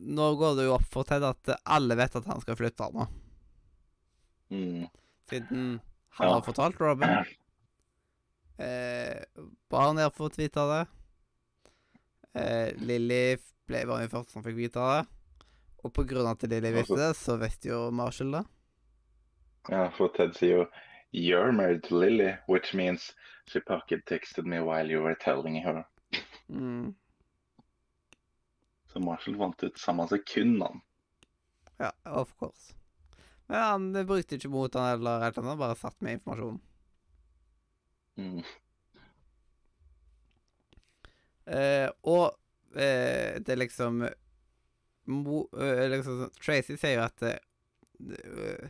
Nå 0.08 0.28
går 0.40 0.54
det 0.56 0.68
jo 0.70 0.76
opp 0.78 0.86
for 0.92 1.08
Ted 1.08 1.24
at 1.28 1.52
alle 1.64 1.98
vet 2.00 2.16
at 2.16 2.28
han 2.30 2.40
skal 2.44 2.58
flytte 2.60 2.88
nå. 2.96 3.08
Mm. 4.52 4.88
Siden 5.30 5.80
han 6.10 6.28
Ja. 6.28 6.34
har 6.34 6.42
fortalt 6.42 6.80
Robin. 6.80 7.10
Eh, 8.58 9.24
Barney 9.70 10.04
har 10.04 10.12
fått 10.12 10.38
vite 10.40 10.60
det. 10.70 10.88
Eh, 12.42 12.74
Lilly 12.78 13.38
ble 13.68 13.86
var 13.86 14.00
den 14.00 14.10
første 14.10 14.32
som 14.32 14.44
fikk 14.44 14.56
vite 14.56 14.80
det. 14.80 15.06
Og 15.84 15.94
på 15.94 16.04
grunn 16.08 16.26
av 16.28 16.38
at 16.38 16.50
Lilly 16.50 16.72
visste 16.72 16.96
det, 17.00 17.14
så 17.18 17.38
visste 17.42 17.70
jo 17.70 17.92
Marshall 17.92 18.32
det. 18.32 18.44
Ja, 19.70 19.90
for 19.98 20.08
Ted 20.14 20.36
sier 20.38 20.58
jo 20.62 20.66
You're 21.16 21.52
married 21.52 21.84
to 21.84 21.96
Lily, 21.98 22.34
which 22.48 22.74
means 22.74 23.14
she 23.48 23.60
pocket 23.62 24.06
texted 24.06 24.46
me 24.46 24.60
while 24.60 24.90
you 24.92 25.02
were 25.02 25.16
telling 25.16 25.56
her. 25.64 25.86
Mm. 26.50 26.94
Så 28.92 29.00
Marshall 29.00 29.38
fant 29.38 29.64
ut 29.64 29.80
samme 29.80 30.08
sekund, 30.08 30.62
han. 30.64 30.82
Ja, 31.78 31.92
of 32.06 32.34
course. 32.40 32.74
Men 33.48 33.62
han 33.62 34.08
brukte 34.08 34.40
ikke 34.40 34.52
mot 34.54 34.74
han 34.74 34.96
eller 34.96 35.28
et 35.28 35.38
eller 35.38 35.52
annet, 35.52 35.62
bare 35.62 35.78
satt 35.80 36.00
med 36.02 36.18
informasjonen. 36.18 36.62
Mm. 38.16 38.40
Eh, 41.46 41.90
og 42.10 42.32
eh, 42.74 43.38
det 43.44 43.54
er 43.54 43.62
liksom 43.62 44.02
mo, 45.06 45.46
eh, 45.60 45.86
liksom 45.92 46.30
Tracy 46.42 46.78
sier 46.80 46.98
jo 46.98 47.06
at 47.06 47.26
eh, 47.28 47.40
eh, 48.18 48.70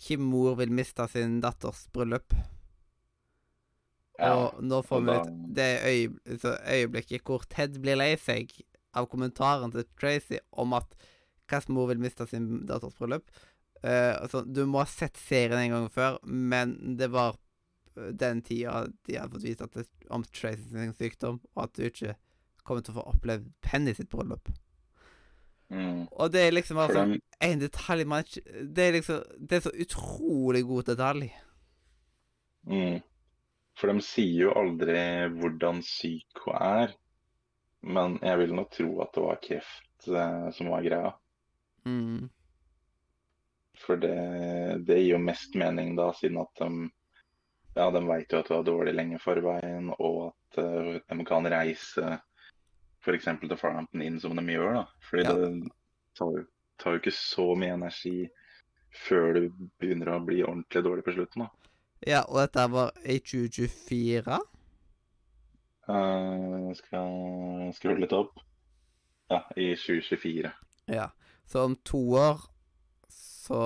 Kim 0.00 0.24
mor 0.28 0.56
vil 0.58 0.72
miste 0.74 1.06
sin 1.12 1.38
datters 1.44 1.86
bryllup. 1.94 2.34
Ja, 4.18 4.30
og 4.34 4.60
nå 4.62 4.78
får 4.86 5.02
vi 5.02 5.14
ut 5.14 5.30
det 5.56 5.70
øye, 5.82 6.54
øyeblikket 6.70 7.24
hvor 7.26 7.46
Ted 7.50 7.80
blir 7.82 7.98
lei 7.98 8.12
seg 8.20 8.52
av 8.94 9.08
kommentaren 9.10 9.72
til 9.74 9.86
Tracy 9.98 10.38
om 10.52 10.76
at 10.78 10.94
hvilken 11.50 11.76
mor 11.76 11.90
vil 11.90 12.02
miste 12.02 12.26
sin 12.30 12.64
datters 12.68 12.94
bryllup. 12.98 13.26
Eh, 13.84 14.22
altså, 14.22 14.44
du 14.48 14.64
må 14.64 14.80
ha 14.80 14.88
sett 14.88 15.18
serien 15.20 15.58
en 15.58 15.74
gang 15.74 15.88
før, 15.92 16.18
men 16.24 16.96
det 16.98 17.10
var 17.12 17.36
eh, 17.98 18.12
den 18.16 18.40
tida 18.46 18.86
de 19.04 19.18
hadde 19.18 19.34
fått 19.34 19.44
vite 19.44 19.66
at 19.68 19.76
det, 19.76 19.88
om 20.14 20.24
Tracy 20.32 20.70
sin 20.70 20.94
sykdom, 20.96 21.40
og 21.54 21.66
at 21.66 21.74
du 21.76 21.84
ikke 21.88 22.14
kommer 22.64 22.84
til 22.84 22.94
å 22.94 23.02
få 23.02 23.08
oppleve 23.12 23.50
Penny 23.64 23.92
sitt 23.96 24.08
bryllup. 24.12 24.48
Mm. 25.68 26.06
Og 26.12 26.30
det 26.32 26.46
er 26.46 26.54
liksom 26.54 26.80
dem, 26.92 27.16
en 27.42 27.60
detalj 27.62 28.04
man 28.06 28.20
ikke 28.20 28.42
Det 28.76 28.82
er 28.84 28.92
liksom 28.98 29.38
Det 29.40 29.56
er 29.56 29.62
så 29.64 29.70
utrolig 29.80 30.60
god 30.68 30.90
detalj. 30.90 31.30
mm. 32.68 33.00
For 33.74 33.90
de 33.90 34.04
sier 34.06 34.44
jo 34.44 34.52
aldri 34.54 35.00
hvordan 35.34 35.80
syk 35.82 36.44
hun 36.44 36.60
er. 36.60 36.92
Men 37.84 38.20
jeg 38.22 38.38
vil 38.40 38.54
nå 38.56 38.64
tro 38.72 38.86
at 39.02 39.16
det 39.16 39.24
var 39.24 39.40
kreft 39.42 40.06
eh, 40.08 40.46
som 40.54 40.70
var 40.72 40.84
greia. 40.86 41.10
Mm. 41.84 42.30
For 43.82 43.98
det, 43.98 44.14
det 44.86 45.00
gir 45.00 45.16
jo 45.16 45.18
mest 45.22 45.56
mening 45.58 45.96
da, 45.98 46.12
siden 46.14 46.38
at 46.42 46.60
de 46.60 46.90
ja, 47.74 47.88
de 47.90 48.04
vet 48.06 48.30
jo 48.32 48.38
at 48.38 48.46
du 48.48 48.54
har 48.54 48.66
dårlig 48.66 48.92
lenge 48.94 49.18
forveien, 49.18 49.88
og 49.98 50.28
at 50.28 50.58
uh, 50.62 50.92
de 51.10 51.24
kan 51.26 51.48
reise 51.50 52.04
f.eks. 53.02 53.26
til 53.40 53.56
Farhampton 53.58 54.04
inn 54.06 54.20
som 54.22 54.36
de 54.38 54.44
gjør. 54.54 54.78
da. 54.78 54.84
Fordi 55.08 55.24
Ja. 55.26 55.32
det 55.34 55.72
tar 56.14 56.30
jo, 56.36 56.44
tar 56.78 56.94
jo 56.94 57.02
ikke 57.02 57.16
så 57.18 57.48
mye 57.58 57.74
energi 57.74 58.28
før 58.94 59.34
du 59.34 59.68
begynner 59.82 60.12
å 60.14 60.22
bli 60.24 60.44
ordentlig 60.46 60.84
dårlig 60.86 61.04
på 61.04 61.16
slutten. 61.18 61.42
da. 61.42 61.50
Ja, 62.06 62.22
og 62.28 62.38
dette 62.44 62.70
var 62.70 62.92
i 63.02 63.18
2024. 63.18 64.38
Uh, 65.88 66.70
skal 66.78 67.72
skrulle 67.76 68.06
litt 68.06 68.14
opp? 68.16 68.38
Ja, 69.32 69.42
i 69.56 69.74
2024. 69.74 70.52
Ja. 70.94 71.10
Så 71.44 71.64
om 71.64 71.74
to 71.84 72.00
år 72.16 72.40
så 73.44 73.60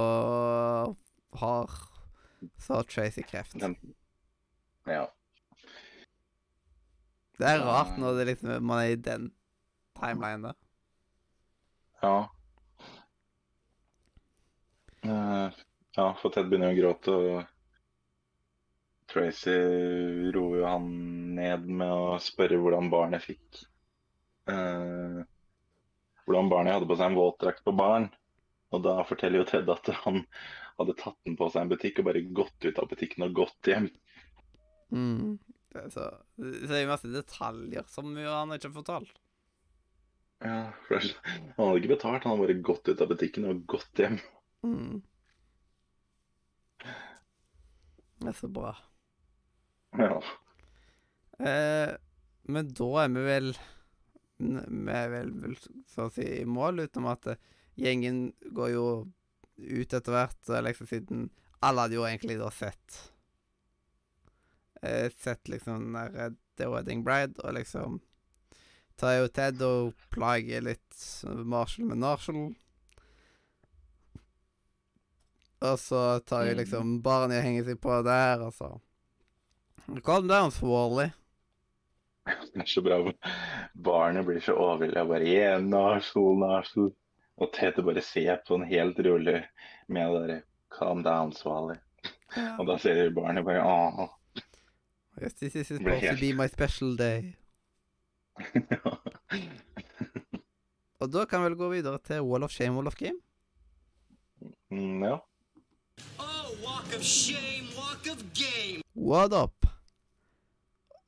har 1.40 1.70
Så 2.58 2.74
har 2.74 2.82
Tracy 2.82 3.22
kreft. 3.22 3.56
Ja. 4.86 5.04
Det 7.38 7.46
er 7.46 7.62
rart 7.62 7.98
når 7.98 8.18
det 8.18 8.26
liksom, 8.32 8.64
man 8.66 8.78
er 8.82 8.94
i 8.94 8.96
den 8.96 9.28
timelinen 9.98 10.48
der. 10.48 10.56
Ja. 12.02 12.16
Eh, 15.02 15.58
ja, 15.98 16.06
for 16.18 16.34
Ted 16.34 16.50
begynner 16.50 16.74
å 16.74 16.78
gråte, 16.78 17.14
og 17.14 17.38
Tracy 19.10 19.56
roer 20.34 20.60
jo 20.60 20.66
han 20.68 20.88
ned 21.38 21.66
med 21.70 21.90
å 21.94 22.18
spørre 22.22 22.58
hvordan 22.60 22.90
barnet 22.92 23.24
fikk 23.24 23.62
eh, 24.50 25.20
Hvordan 26.28 26.50
barnet 26.52 26.74
hadde 26.76 26.88
på 26.90 26.96
seg 26.98 27.08
en 27.08 27.16
våtdrakt 27.16 27.62
på 27.64 27.72
baren. 27.72 28.10
Og 28.74 28.82
da 28.84 28.98
forteller 29.08 29.42
jo 29.42 29.48
Ted 29.48 29.70
at 29.72 29.92
han 30.04 30.24
hadde 30.78 30.96
tatt 30.98 31.18
den 31.26 31.36
på 31.38 31.48
seg 31.50 31.64
en 31.64 31.70
butikk 31.72 32.00
og 32.00 32.10
bare 32.10 32.24
gått 32.36 32.66
ut 32.66 32.80
av 32.80 32.90
butikken 32.90 33.24
og 33.26 33.36
gått 33.40 33.70
hjem. 33.70 33.88
Mm. 34.92 35.38
Så, 35.72 36.04
så 36.36 36.72
er 36.72 36.74
det 36.74 36.90
masse 36.90 37.10
detaljer 37.12 37.88
som 37.92 38.12
jo 38.16 38.28
han 38.32 38.54
ikke 38.54 38.70
har 38.70 38.76
fortalt. 38.76 39.16
Ja, 40.38 40.58
for 40.86 41.02
Han 41.02 41.64
hadde 41.66 41.80
ikke 41.80 41.94
betalt, 41.96 42.24
han 42.24 42.36
hadde 42.36 42.44
bare 42.44 42.60
gått 42.66 42.88
ut 42.88 43.00
av 43.02 43.10
butikken 43.10 43.48
og 43.50 43.64
gått 43.70 44.02
hjem. 44.02 44.20
Mm. 44.66 45.00
Det 48.18 48.30
er 48.30 48.38
så 48.38 48.50
bra. 48.50 48.74
Ja. 49.98 50.20
Eh, 51.38 51.90
men 52.50 52.70
da 52.74 52.88
er 53.04 53.12
vi 53.14 53.22
vel 53.24 53.52
Vi 54.38 54.90
er 54.92 55.12
vel, 55.12 55.30
vel 55.42 55.54
så 55.88 56.08
å 56.08 56.12
si 56.12 56.24
i 56.40 56.46
mål, 56.46 56.84
utenom 56.86 57.12
at 57.12 57.28
eh, 57.32 57.40
gjengen 57.78 58.32
går 58.54 58.72
jo 58.74 58.86
ut 59.58 59.94
etter 59.94 60.12
hvert, 60.14 60.40
og 60.50 60.64
liksom 60.66 60.86
siden 60.90 61.28
Alle 61.62 61.82
hadde 61.86 61.96
jo 61.98 62.04
egentlig 62.06 62.36
da 62.38 62.50
sett 62.54 62.98
eh, 64.82 65.08
Sett 65.18 65.48
liksom 65.50 65.88
den 65.88 65.96
der 65.98 66.20
eh, 66.26 66.36
The 66.58 66.68
Wedding 66.70 67.02
Bride, 67.06 67.38
og 67.44 67.54
liksom 67.58 68.00
tar 68.98 69.12
jo 69.20 69.28
Ted 69.30 69.60
og 69.62 69.92
plager 70.10 70.62
litt 70.66 71.02
Marshall 71.46 71.86
med 71.86 72.00
Narshall. 72.02 72.48
Og 75.62 75.76
så 75.78 76.00
tar 76.26 76.46
jo 76.48 76.54
Mm. 76.54 76.58
liksom 76.58 77.02
barnet 77.02 77.38
og 77.38 77.44
henger 77.46 77.64
seg 77.68 77.80
på 77.82 78.02
der, 78.06 78.42
og 78.46 78.52
så 78.54 78.80
Calm 80.04 80.26
down, 80.28 80.50
Swally. 80.50 81.12
Det 82.26 82.60
er 82.60 82.66
så 82.68 82.82
bra. 82.84 82.98
Barnet 83.74 84.26
blir 84.26 84.40
så 84.44 84.52
overveldet. 84.52 85.06
Bare 85.08 85.24
yeah, 85.24 85.62
Narsel, 85.62 86.34
Narsel. 86.42 86.90
Og 87.38 87.52
Tete 87.54 87.82
bare 87.86 88.02
ser 88.02 88.40
på 88.46 88.56
den 88.58 88.66
helt 88.68 88.98
rolig 89.06 89.42
med 89.88 90.14
det 90.14 90.20
derre 90.22 90.42
Calm 90.78 91.02
down, 91.02 91.32
Swally. 91.32 91.78
Og 92.58 92.66
da 92.68 92.76
ser 92.78 93.10
barnet 93.16 93.44
bare 93.46 93.62
åh. 93.64 94.08
Yes, 95.22 95.34
this 95.34 95.56
is 95.56 95.66
supposed 95.66 96.02
to 96.10 96.16
be 96.20 96.32
my 96.32 96.46
special 96.46 96.96
day. 96.96 97.34
Og 101.00 101.12
da 101.12 101.24
kan 101.24 101.40
vi 101.40 101.48
vel 101.48 101.56
gå 101.56 101.68
videre 101.72 101.98
til 102.04 102.20
Wall 102.26 102.42
of 102.42 102.50
Shame, 102.50 102.74
Wall 102.74 102.86
of 102.86 102.94
Game. 102.98 103.18
Mm, 104.70 105.02
ja. 105.02 105.18
Oh, 106.18 106.48
walk 106.62 106.94
of 106.94 107.02
shame, 107.02 107.66
walk 107.78 108.06
of 108.12 108.22
game. 108.34 108.82
What 108.94 109.32
up? 109.32 109.66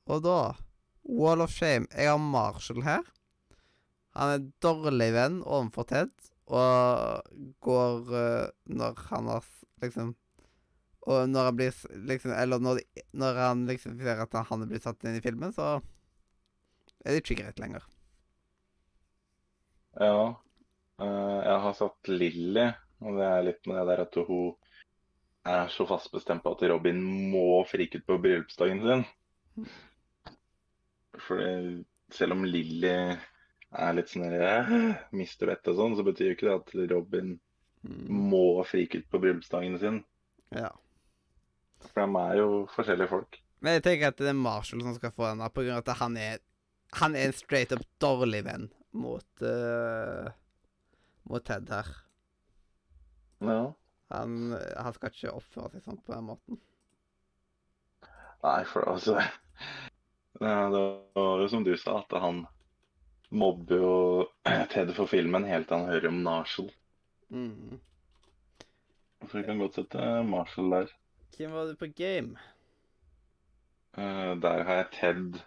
Og 0.06 0.22
da 0.22 0.54
Wall 1.04 1.40
of 1.40 1.50
Shame. 1.50 1.86
Jeg 1.94 2.10
har 2.10 2.16
Marshall 2.18 2.82
her. 2.82 3.02
Han 4.18 4.32
er 4.32 4.40
en 4.40 4.48
dårlig 4.62 5.10
venn 5.14 5.38
overfor 5.46 5.86
Ted, 5.90 6.10
og 6.50 7.28
går 7.62 8.10
uh, 8.10 8.50
når 8.66 8.98
han 9.10 9.30
har 9.30 9.46
liksom 9.84 10.16
Og 11.06 11.28
når 11.30 11.46
han 11.46 11.56
blir 11.56 11.76
liksom 12.10 12.32
Eller 12.34 12.58
når, 12.60 12.80
de, 12.80 13.04
når 13.16 13.38
han 13.38 13.62
liksom 13.68 14.00
ser 14.02 14.18
at 14.20 14.34
han 14.48 14.64
er 14.64 14.70
blitt 14.72 14.84
satt 14.84 15.06
inn 15.06 15.16
i 15.16 15.22
filmen, 15.24 15.54
så 15.54 15.78
er 17.00 17.14
det 17.14 17.22
ikke 17.22 17.38
greit 17.38 17.62
lenger. 17.62 17.86
Ja. 19.96 20.34
Uh, 21.00 21.38
jeg 21.46 21.60
har 21.64 21.78
satt 21.78 22.10
Lilly, 22.12 22.66
og 23.00 23.16
det 23.16 23.30
er 23.30 23.46
litt 23.46 23.70
med 23.70 23.78
det 23.80 23.86
der 23.88 24.02
at 24.04 24.18
hun 24.28 24.50
er 25.48 25.72
så 25.72 25.86
fast 25.88 26.12
bestemt 26.12 26.44
på 26.44 26.52
at 26.52 26.66
Robin 26.68 27.00
må 27.32 27.62
frike 27.64 28.02
ut 28.02 28.06
på 28.10 28.18
bryllupsdagen 28.20 28.82
sin. 28.84 29.06
For 31.24 31.40
selv 32.12 32.36
om 32.36 32.44
Lilly 32.44 32.92
er 33.78 33.94
litt 33.94 34.10
sånn 34.10 34.26
der, 34.32 34.70
mister 35.14 35.50
vettet 35.50 35.72
og 35.74 35.78
sånn, 35.78 35.96
så 35.98 36.06
betyr 36.06 36.32
jo 36.32 36.36
ikke 36.36 36.48
det 36.48 36.56
at 36.58 36.92
Robin 36.94 37.38
Mm. 37.80 38.08
må 38.30 38.60
frike 38.68 39.00
ut 39.00 39.06
på 39.10 39.18
bryllupsdagen 39.22 39.78
sin. 39.80 40.02
Ja. 40.52 40.68
For 41.80 42.02
de 42.04 42.20
er 42.20 42.34
jo 42.36 42.48
forskjellige 42.74 43.08
folk. 43.08 43.38
Men 43.64 43.78
jeg 43.78 43.84
tenker 43.86 44.12
at 44.12 44.20
det 44.20 44.28
er 44.32 44.36
Marshall 44.36 44.82
som 44.84 44.96
skal 44.96 45.14
få 45.16 45.30
den, 45.30 45.40
her, 45.40 45.52
på 45.52 45.64
grunn 45.64 45.78
av 45.78 45.84
at 45.86 46.00
han 46.00 46.16
er 46.20 46.38
Han 46.98 47.14
er 47.14 47.28
en 47.28 47.32
straight 47.32 47.70
up 47.70 47.84
dårlig 48.02 48.42
venn 48.42 48.64
mot 48.92 49.42
uh, 49.46 50.26
Mot 51.30 51.44
Ted 51.46 51.68
her. 51.70 51.86
Ja. 53.46 53.60
Han, 54.10 54.56
han 54.58 54.96
skal 54.96 55.12
ikke 55.12 55.36
oppføre 55.36 55.70
seg 55.70 55.84
sånn 55.86 56.00
på 56.02 56.16
den 56.16 56.26
måten. 56.26 56.58
Nei, 58.42 58.64
for 58.66 58.90
altså 58.90 59.20
Det 60.40 60.50
var 60.50 61.44
jo 61.44 61.46
som 61.52 61.62
du 61.62 61.76
sa, 61.78 62.00
at 62.00 62.18
han 62.18 62.42
mobber 63.30 63.82
jo 63.82 63.94
Ted 64.72 64.92
for 64.96 65.10
filmen 65.10 65.46
helt 65.48 65.68
til 65.68 65.78
han 65.78 65.90
hører 65.90 66.10
om 66.10 66.22
Marshall. 66.24 66.70
Mm. 67.30 67.78
Så 69.20 69.38
vi 69.38 69.44
kan 69.46 69.60
godt 69.60 69.78
sette 69.78 70.08
Marshall 70.26 70.74
der. 70.74 70.90
Hvem 71.36 71.54
var 71.54 71.68
du 71.68 71.76
på 71.78 71.90
game? 71.96 72.40
Uh, 73.96 74.34
der 74.42 74.64
har 74.66 74.82
jeg 74.82 74.90
Ted. 74.96 75.40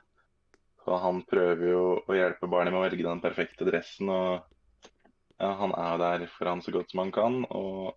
Og 0.83 0.99
han 0.99 1.21
prøver 1.27 1.67
jo 1.69 1.83
å 2.03 2.15
hjelpe 2.15 2.49
barnet 2.51 2.73
med 2.73 2.81
å 2.81 2.85
velge 2.85 3.05
den 3.05 3.23
perfekte 3.23 3.67
dressen. 3.67 4.11
Og 4.11 4.43
ja, 5.39 5.51
han 5.59 5.75
er 5.75 5.99
der 6.01 6.25
for 6.31 6.51
han 6.51 6.63
så 6.63 6.73
godt 6.75 6.91
som 6.91 7.03
han 7.05 7.13
kan. 7.15 7.43
Og 7.49 7.93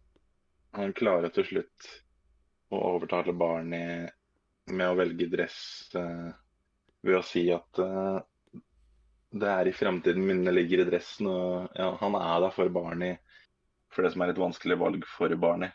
han 0.76 0.94
klarer 0.96 1.34
til 1.34 1.46
slutt 1.48 1.90
å 2.74 2.82
overtale 2.94 3.34
barnet 3.36 4.14
med 4.66 4.86
å 4.90 4.98
velge 4.98 5.28
dress 5.30 5.58
uh, 5.94 6.30
ved 7.06 7.20
å 7.20 7.26
si 7.26 7.44
at 7.54 7.78
eh, 7.78 8.16
det 9.32 9.48
er 9.50 9.68
i 9.68 9.74
framtiden 9.74 10.22
minnet 10.26 10.54
ligger 10.54 10.82
i 10.84 10.88
dressen. 10.90 11.26
Og 11.30 11.72
ja, 11.76 11.90
han 12.00 12.14
er 12.18 12.44
der 12.46 12.54
for 12.54 12.70
barnet 12.72 13.18
for 13.92 14.04
det 14.04 14.12
som 14.12 14.22
er 14.26 14.32
et 14.34 14.40
vanskelig 14.40 14.76
valg 14.78 15.04
for 15.08 15.32
barnet. 15.40 15.72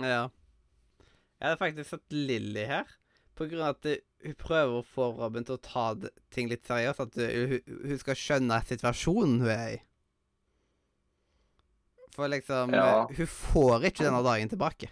Ja. 0.00 0.26
Jeg 1.38 1.50
hadde 1.50 1.60
faktisk 1.60 1.90
sett 1.90 2.14
Lilly 2.14 2.64
her. 2.70 2.88
På 3.36 3.46
grunn 3.50 3.64
av 3.66 3.74
at 3.76 3.88
hun 4.24 4.36
prøver 4.38 4.78
å 4.78 4.86
få 4.86 5.10
Robin 5.18 5.44
til 5.44 5.56
å 5.58 5.62
ta 5.62 5.88
ting 6.32 6.48
litt 6.48 6.64
seriøst. 6.66 7.02
At 7.04 7.18
hun, 7.18 7.58
hun 7.90 7.98
skal 8.00 8.16
skjønne 8.18 8.60
situasjonen 8.70 9.40
hun 9.44 9.52
er 9.52 9.74
i. 9.74 9.80
For 12.14 12.30
liksom 12.30 12.72
Ja. 12.72 13.02
eh, 13.10 13.16
Hun 13.18 13.26
får 13.26 13.88
ikke 13.90 14.04
denne 14.06 14.22
dagen 14.22 14.48
tilbake. 14.48 14.90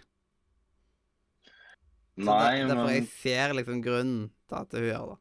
Så 2.13 2.27
Nei, 2.27 2.59
der, 2.59 2.67
derfor 2.69 2.91
jeg 2.93 3.07
ser 3.09 3.53
liksom 3.57 3.81
grunnen 3.81 4.27
til 4.49 4.57
at 4.59 4.75
hun 4.75 4.83
gjør 4.85 5.05
det. 5.13 5.19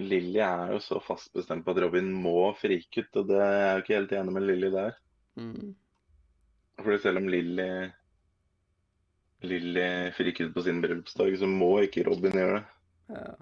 Lilly 0.00 0.40
er 0.44 0.72
jo 0.74 0.80
så 0.82 1.00
fast 1.02 1.32
bestemt 1.36 1.64
på 1.66 1.74
at 1.74 1.82
Robin 1.84 2.10
må 2.14 2.52
frike 2.58 3.04
ut, 3.04 3.20
og 3.20 3.30
det 3.30 3.38
er 3.42 3.54
jeg 3.58 3.70
jo 3.70 3.84
ikke 3.84 3.96
helt 3.96 4.16
enig 4.20 4.34
med 4.36 4.46
Lilly 4.46 4.70
der. 4.74 4.98
Mm. 5.38 5.74
Fordi 6.78 6.98
selv 7.02 7.20
om 7.22 7.28
Lilly 7.30 7.68
Lilly 9.40 10.10
friker 10.16 10.48
ut 10.48 10.54
på 10.54 10.62
sin 10.62 10.80
bryllupsdag, 10.82 11.38
så 11.38 11.46
må 11.46 11.78
ikke 11.86 12.06
Robin 12.08 12.34
gjøre 12.34 12.58
det. 12.58 12.64
Ja. 13.14 13.34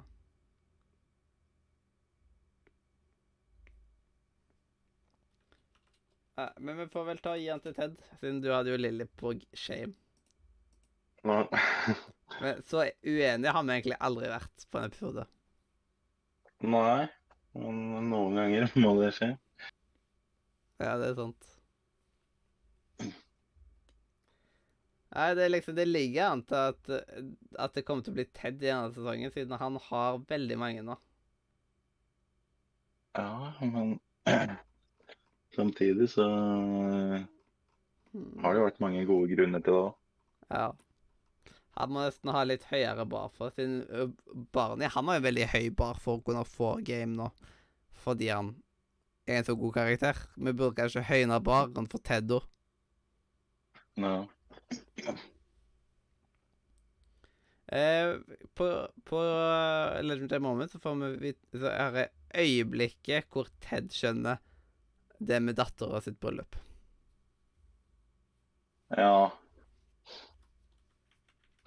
Men 6.61 6.77
vi 6.77 6.88
får 6.92 7.05
vel 7.05 7.21
ta 7.25 7.33
og 7.33 7.40
gi 7.40 7.49
han 7.49 7.62
til 7.64 7.75
Ted, 7.77 7.95
siden 8.21 8.42
du 8.45 8.51
hadde 8.53 8.75
jo 8.75 8.81
Lilly 8.81 9.07
på 9.16 9.33
shame. 9.57 9.95
Men 11.25 12.61
så 12.69 12.85
uenig 13.03 13.49
har 13.49 13.64
vi 13.64 13.73
egentlig 13.73 13.97
aldri 14.05 14.29
vært 14.29 14.66
på 14.71 14.79
en 14.79 14.90
episode. 14.90 15.25
Nei, 16.61 17.09
men 17.55 18.11
noen 18.11 18.37
ganger 18.40 18.71
må 18.85 18.95
det 19.01 19.12
skje. 19.19 19.33
Ja, 20.81 20.97
det 21.01 21.09
er 21.11 21.14
sant. 21.19 21.53
Nei, 25.16 25.35
det 25.35 25.47
liksom 25.49 25.75
Det 25.79 25.87
ligger 25.88 26.29
an 26.31 26.42
til 26.47 26.59
at, 26.61 26.90
at 27.64 27.75
det 27.79 27.85
kommer 27.88 28.05
til 28.07 28.12
å 28.14 28.19
bli 28.21 28.27
Ted 28.38 28.61
i 28.62 28.69
denne 28.69 28.92
sesongen, 28.95 29.33
siden 29.35 29.59
han 29.64 29.81
har 29.88 30.23
veldig 30.31 30.59
mange 30.62 30.85
nå. 30.87 30.99
Ja, 33.14 33.53
men 33.61 34.01
samtidig 35.57 36.11
så 36.11 36.29
Hmm. 38.12 38.45
har 38.45 38.55
det 38.57 38.62
vært 38.66 38.81
mange 38.85 39.05
gode 39.11 39.29
grunner 39.35 39.61
til 39.66 39.73
det 39.77 39.83
òg. 39.83 39.95
Ja. 40.51 40.73
Han 41.77 41.93
må 41.93 42.05
nesten 42.07 42.33
ha 42.33 42.43
litt 42.47 42.65
høyere 42.71 43.05
bar 43.09 43.29
for 43.37 43.53
sin 43.53 43.83
ø, 43.93 44.07
Ja, 44.57 44.89
han 44.95 45.11
har 45.11 45.19
jo 45.19 45.27
veldig 45.27 45.49
høy 45.53 45.67
bar 45.77 45.99
for 46.01 46.19
å 46.19 46.25
kunne 46.25 46.45
få 46.49 46.77
game 46.87 47.12
nå. 47.19 47.29
Fordi 48.05 48.31
han 48.33 48.55
er 49.27 49.41
en 49.41 49.49
så 49.49 49.57
god 49.59 49.75
karakter. 49.77 50.19
Vi 50.37 50.53
burde 50.53 50.77
kanskje 50.79 51.05
høyne 51.05 51.41
baren 51.45 51.89
for 51.93 52.01
Ted 52.07 52.33
òg. 52.33 52.47
No. 54.01 54.27
Eh, 57.67 58.12
på 58.55 58.67
på 59.05 59.21
eh, 59.27 60.03
Legendary 60.07 60.41
Moment 60.41 60.71
så 60.71 60.79
får 60.79 60.95
vi 61.01 61.09
vite 61.25 61.59
Så 61.59 61.67
er 61.67 61.95
det 61.97 62.05
øyeblikket 62.39 63.27
hvor 63.33 63.49
Ted 63.65 63.91
skjønner 63.91 64.39
det 65.19 65.41
med 65.43 65.57
dattera 65.59 65.99
sitt 66.05 66.21
bryllup. 66.21 66.59
Ja. 68.95 69.33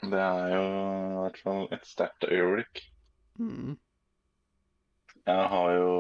Det 0.02 0.20
er 0.20 0.54
jo 0.56 0.64
i 0.64 1.20
hvert 1.22 1.40
fall 1.44 1.68
et 1.76 1.86
sterkt 1.88 2.24
øyeblikk. 2.30 2.82
Mm. 3.40 3.78
Jeg 5.28 5.48
har 5.54 5.72
jo 5.76 5.96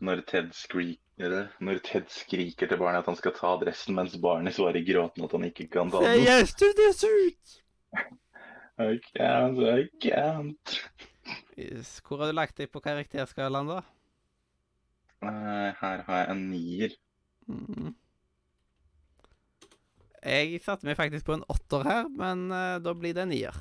når 0.00 0.22
Ted 0.30 0.52
skriker, 0.54 1.48
når 1.60 1.80
Ted 1.84 2.06
skriker 2.08 2.70
til 2.70 2.78
barnet 2.78 3.02
at 3.02 3.10
han 3.10 3.18
skal 3.18 3.34
ta 3.36 3.54
dressen, 3.60 3.96
mens 3.98 4.14
barnet 4.22 4.54
svarer 4.54 4.84
gråtende 4.86 5.26
at 5.26 5.34
han 5.36 5.46
ikke 5.50 5.66
kan 5.74 5.90
ta 5.90 6.02
Say 6.04 6.18
den. 6.20 6.26
yes 6.28 6.54
to 6.54 6.70
this 6.78 7.00
suit! 7.02 7.62
I 8.78 8.98
can't, 9.10 9.58
I 9.58 9.88
can't. 10.00 10.74
Yes. 11.58 11.98
Hvor 12.06 12.20
har 12.22 12.30
du 12.30 12.36
lagt 12.38 12.56
deg 12.60 12.70
på 12.70 12.80
karakterskalaen, 12.80 13.66
da? 13.72 13.80
Nei, 15.26 15.72
her 15.80 16.04
har 16.06 16.20
jeg 16.20 16.30
en 16.30 16.44
nier. 16.52 16.94
Mm. 17.50 17.96
Jeg 20.24 20.60
satte 20.64 20.86
meg 20.88 20.96
faktisk 20.98 21.26
på 21.28 21.36
en 21.38 21.44
åtter 21.52 21.84
her, 21.86 22.08
men 22.10 22.48
uh, 22.50 22.78
da 22.82 22.94
blir 22.98 23.14
det 23.14 23.22
en 23.26 23.30
nier. 23.32 23.58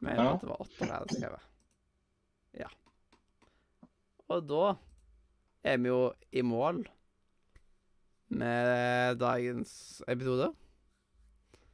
Men 0.00 0.16
Ja. 0.16 0.28
at 0.34 0.40
det 0.42 0.48
var 0.50 0.62
åtter 0.64 0.90
her, 0.90 1.04
det 1.06 1.18
skal. 1.18 1.36
Ja. 2.58 2.70
Og 4.30 4.46
da 4.48 4.64
er 5.66 5.76
vi 5.82 5.90
jo 5.90 6.00
i 6.32 6.42
mål 6.46 6.82
med 8.30 9.18
dagens 9.20 10.02
episode. 10.08 10.50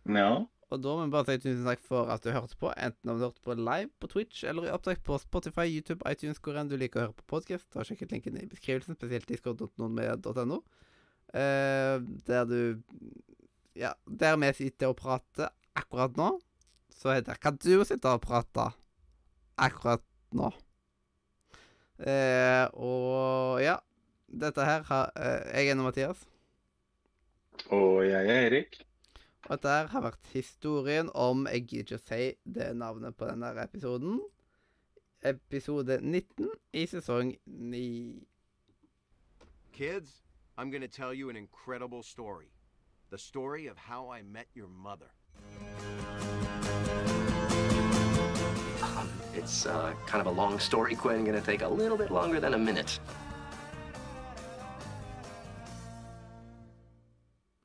Ja. 0.08 0.44
Og 0.72 0.80
da 0.82 0.94
må 0.96 1.04
vi 1.06 1.12
bare 1.14 1.28
si 1.28 1.38
tusen 1.44 1.66
takk 1.68 1.82
for 1.86 2.08
at 2.10 2.24
du 2.24 2.32
hørte 2.34 2.56
på, 2.58 2.72
enten 2.74 3.10
om 3.12 3.20
du 3.20 3.26
hørte 3.28 3.44
på 3.44 3.54
live 3.54 3.90
på 4.02 4.08
Twitch 4.10 4.42
eller 4.48 4.66
i 4.66 4.72
opptak 4.74 5.04
på 5.06 5.18
Spotify, 5.22 5.68
YouTube, 5.70 6.02
iTunes, 6.10 6.40
hvor 6.42 6.58
enn 6.58 6.70
du 6.70 6.74
liker 6.80 6.98
å 6.98 7.04
høre 7.06 7.18
på 7.20 7.28
podkast. 7.36 7.68
Ta 7.70 7.84
og 7.84 7.86
Sjekk 7.86 8.02
ut 8.08 8.14
linken 8.16 8.40
i 8.40 8.48
beskrivelsen, 8.50 8.96
spesielt 8.98 9.28
discord.nordmedia.no, 9.30 10.58
eh, 11.38 12.00
der 12.26 12.48
du 12.50 12.58
Ja, 13.76 13.92
der 14.08 14.36
vi 14.40 14.52
sitter 14.56 14.88
og 14.88 14.96
prater 14.96 15.50
akkurat 15.76 16.16
nå, 16.16 16.30
så 16.88 17.12
er 17.12 17.20
der 17.20 17.36
kan 17.36 17.58
du 17.60 17.84
sitte 17.84 18.08
og 18.08 18.22
prate 18.24 18.70
akkurat 19.60 20.00
nå. 20.32 20.48
Eh, 22.00 22.64
og 22.72 23.60
ja, 23.60 23.76
dette 24.28 24.64
her 24.64 24.82
har 24.88 25.12
eh, 25.16 25.60
Jeg 25.60 25.68
er 25.68 25.82
Mathias. 25.82 26.24
Og 27.68 28.04
jeg 28.06 28.26
er 28.26 28.46
Erik. 28.46 28.80
Og 29.44 29.50
dette 29.56 29.68
her 29.68 29.92
har 29.92 30.06
vært 30.08 30.32
historien 30.32 31.12
om 31.14 31.46
Jeg 31.46 31.68
gidder 31.68 31.84
ikke 31.84 32.00
å 32.00 32.06
si 32.08 32.22
det 32.44 32.72
navnet 32.76 33.16
på 33.16 33.28
denne 33.28 33.52
episoden. 33.60 34.20
Episode 35.22 36.00
19 36.00 36.48
i 36.72 36.86
sesong 36.86 37.36
9. 37.46 38.24
Kids, 39.72 40.22
I'm 40.56 40.70
gonna 40.70 40.88
tell 40.88 41.12
you 41.12 41.28
an 41.28 41.36
incredible 41.36 42.02
story. 42.02 42.55
The 43.08 43.18
story 43.18 43.68
of 43.68 43.78
how 43.78 44.10
I 44.10 44.22
met 44.22 44.48
your 44.52 44.66
mother. 44.66 45.06
Um, 48.82 49.08
it's 49.32 49.64
uh, 49.64 49.94
kind 50.06 50.20
of 50.20 50.26
a 50.26 50.30
long 50.36 50.58
story, 50.58 50.96
Quinn. 50.96 51.24
Gonna 51.24 51.40
take 51.40 51.62
a 51.62 51.68
little 51.68 51.96
bit 51.96 52.10
longer 52.10 52.40
than 52.40 52.54
a 52.54 52.58
minute. 52.58 52.98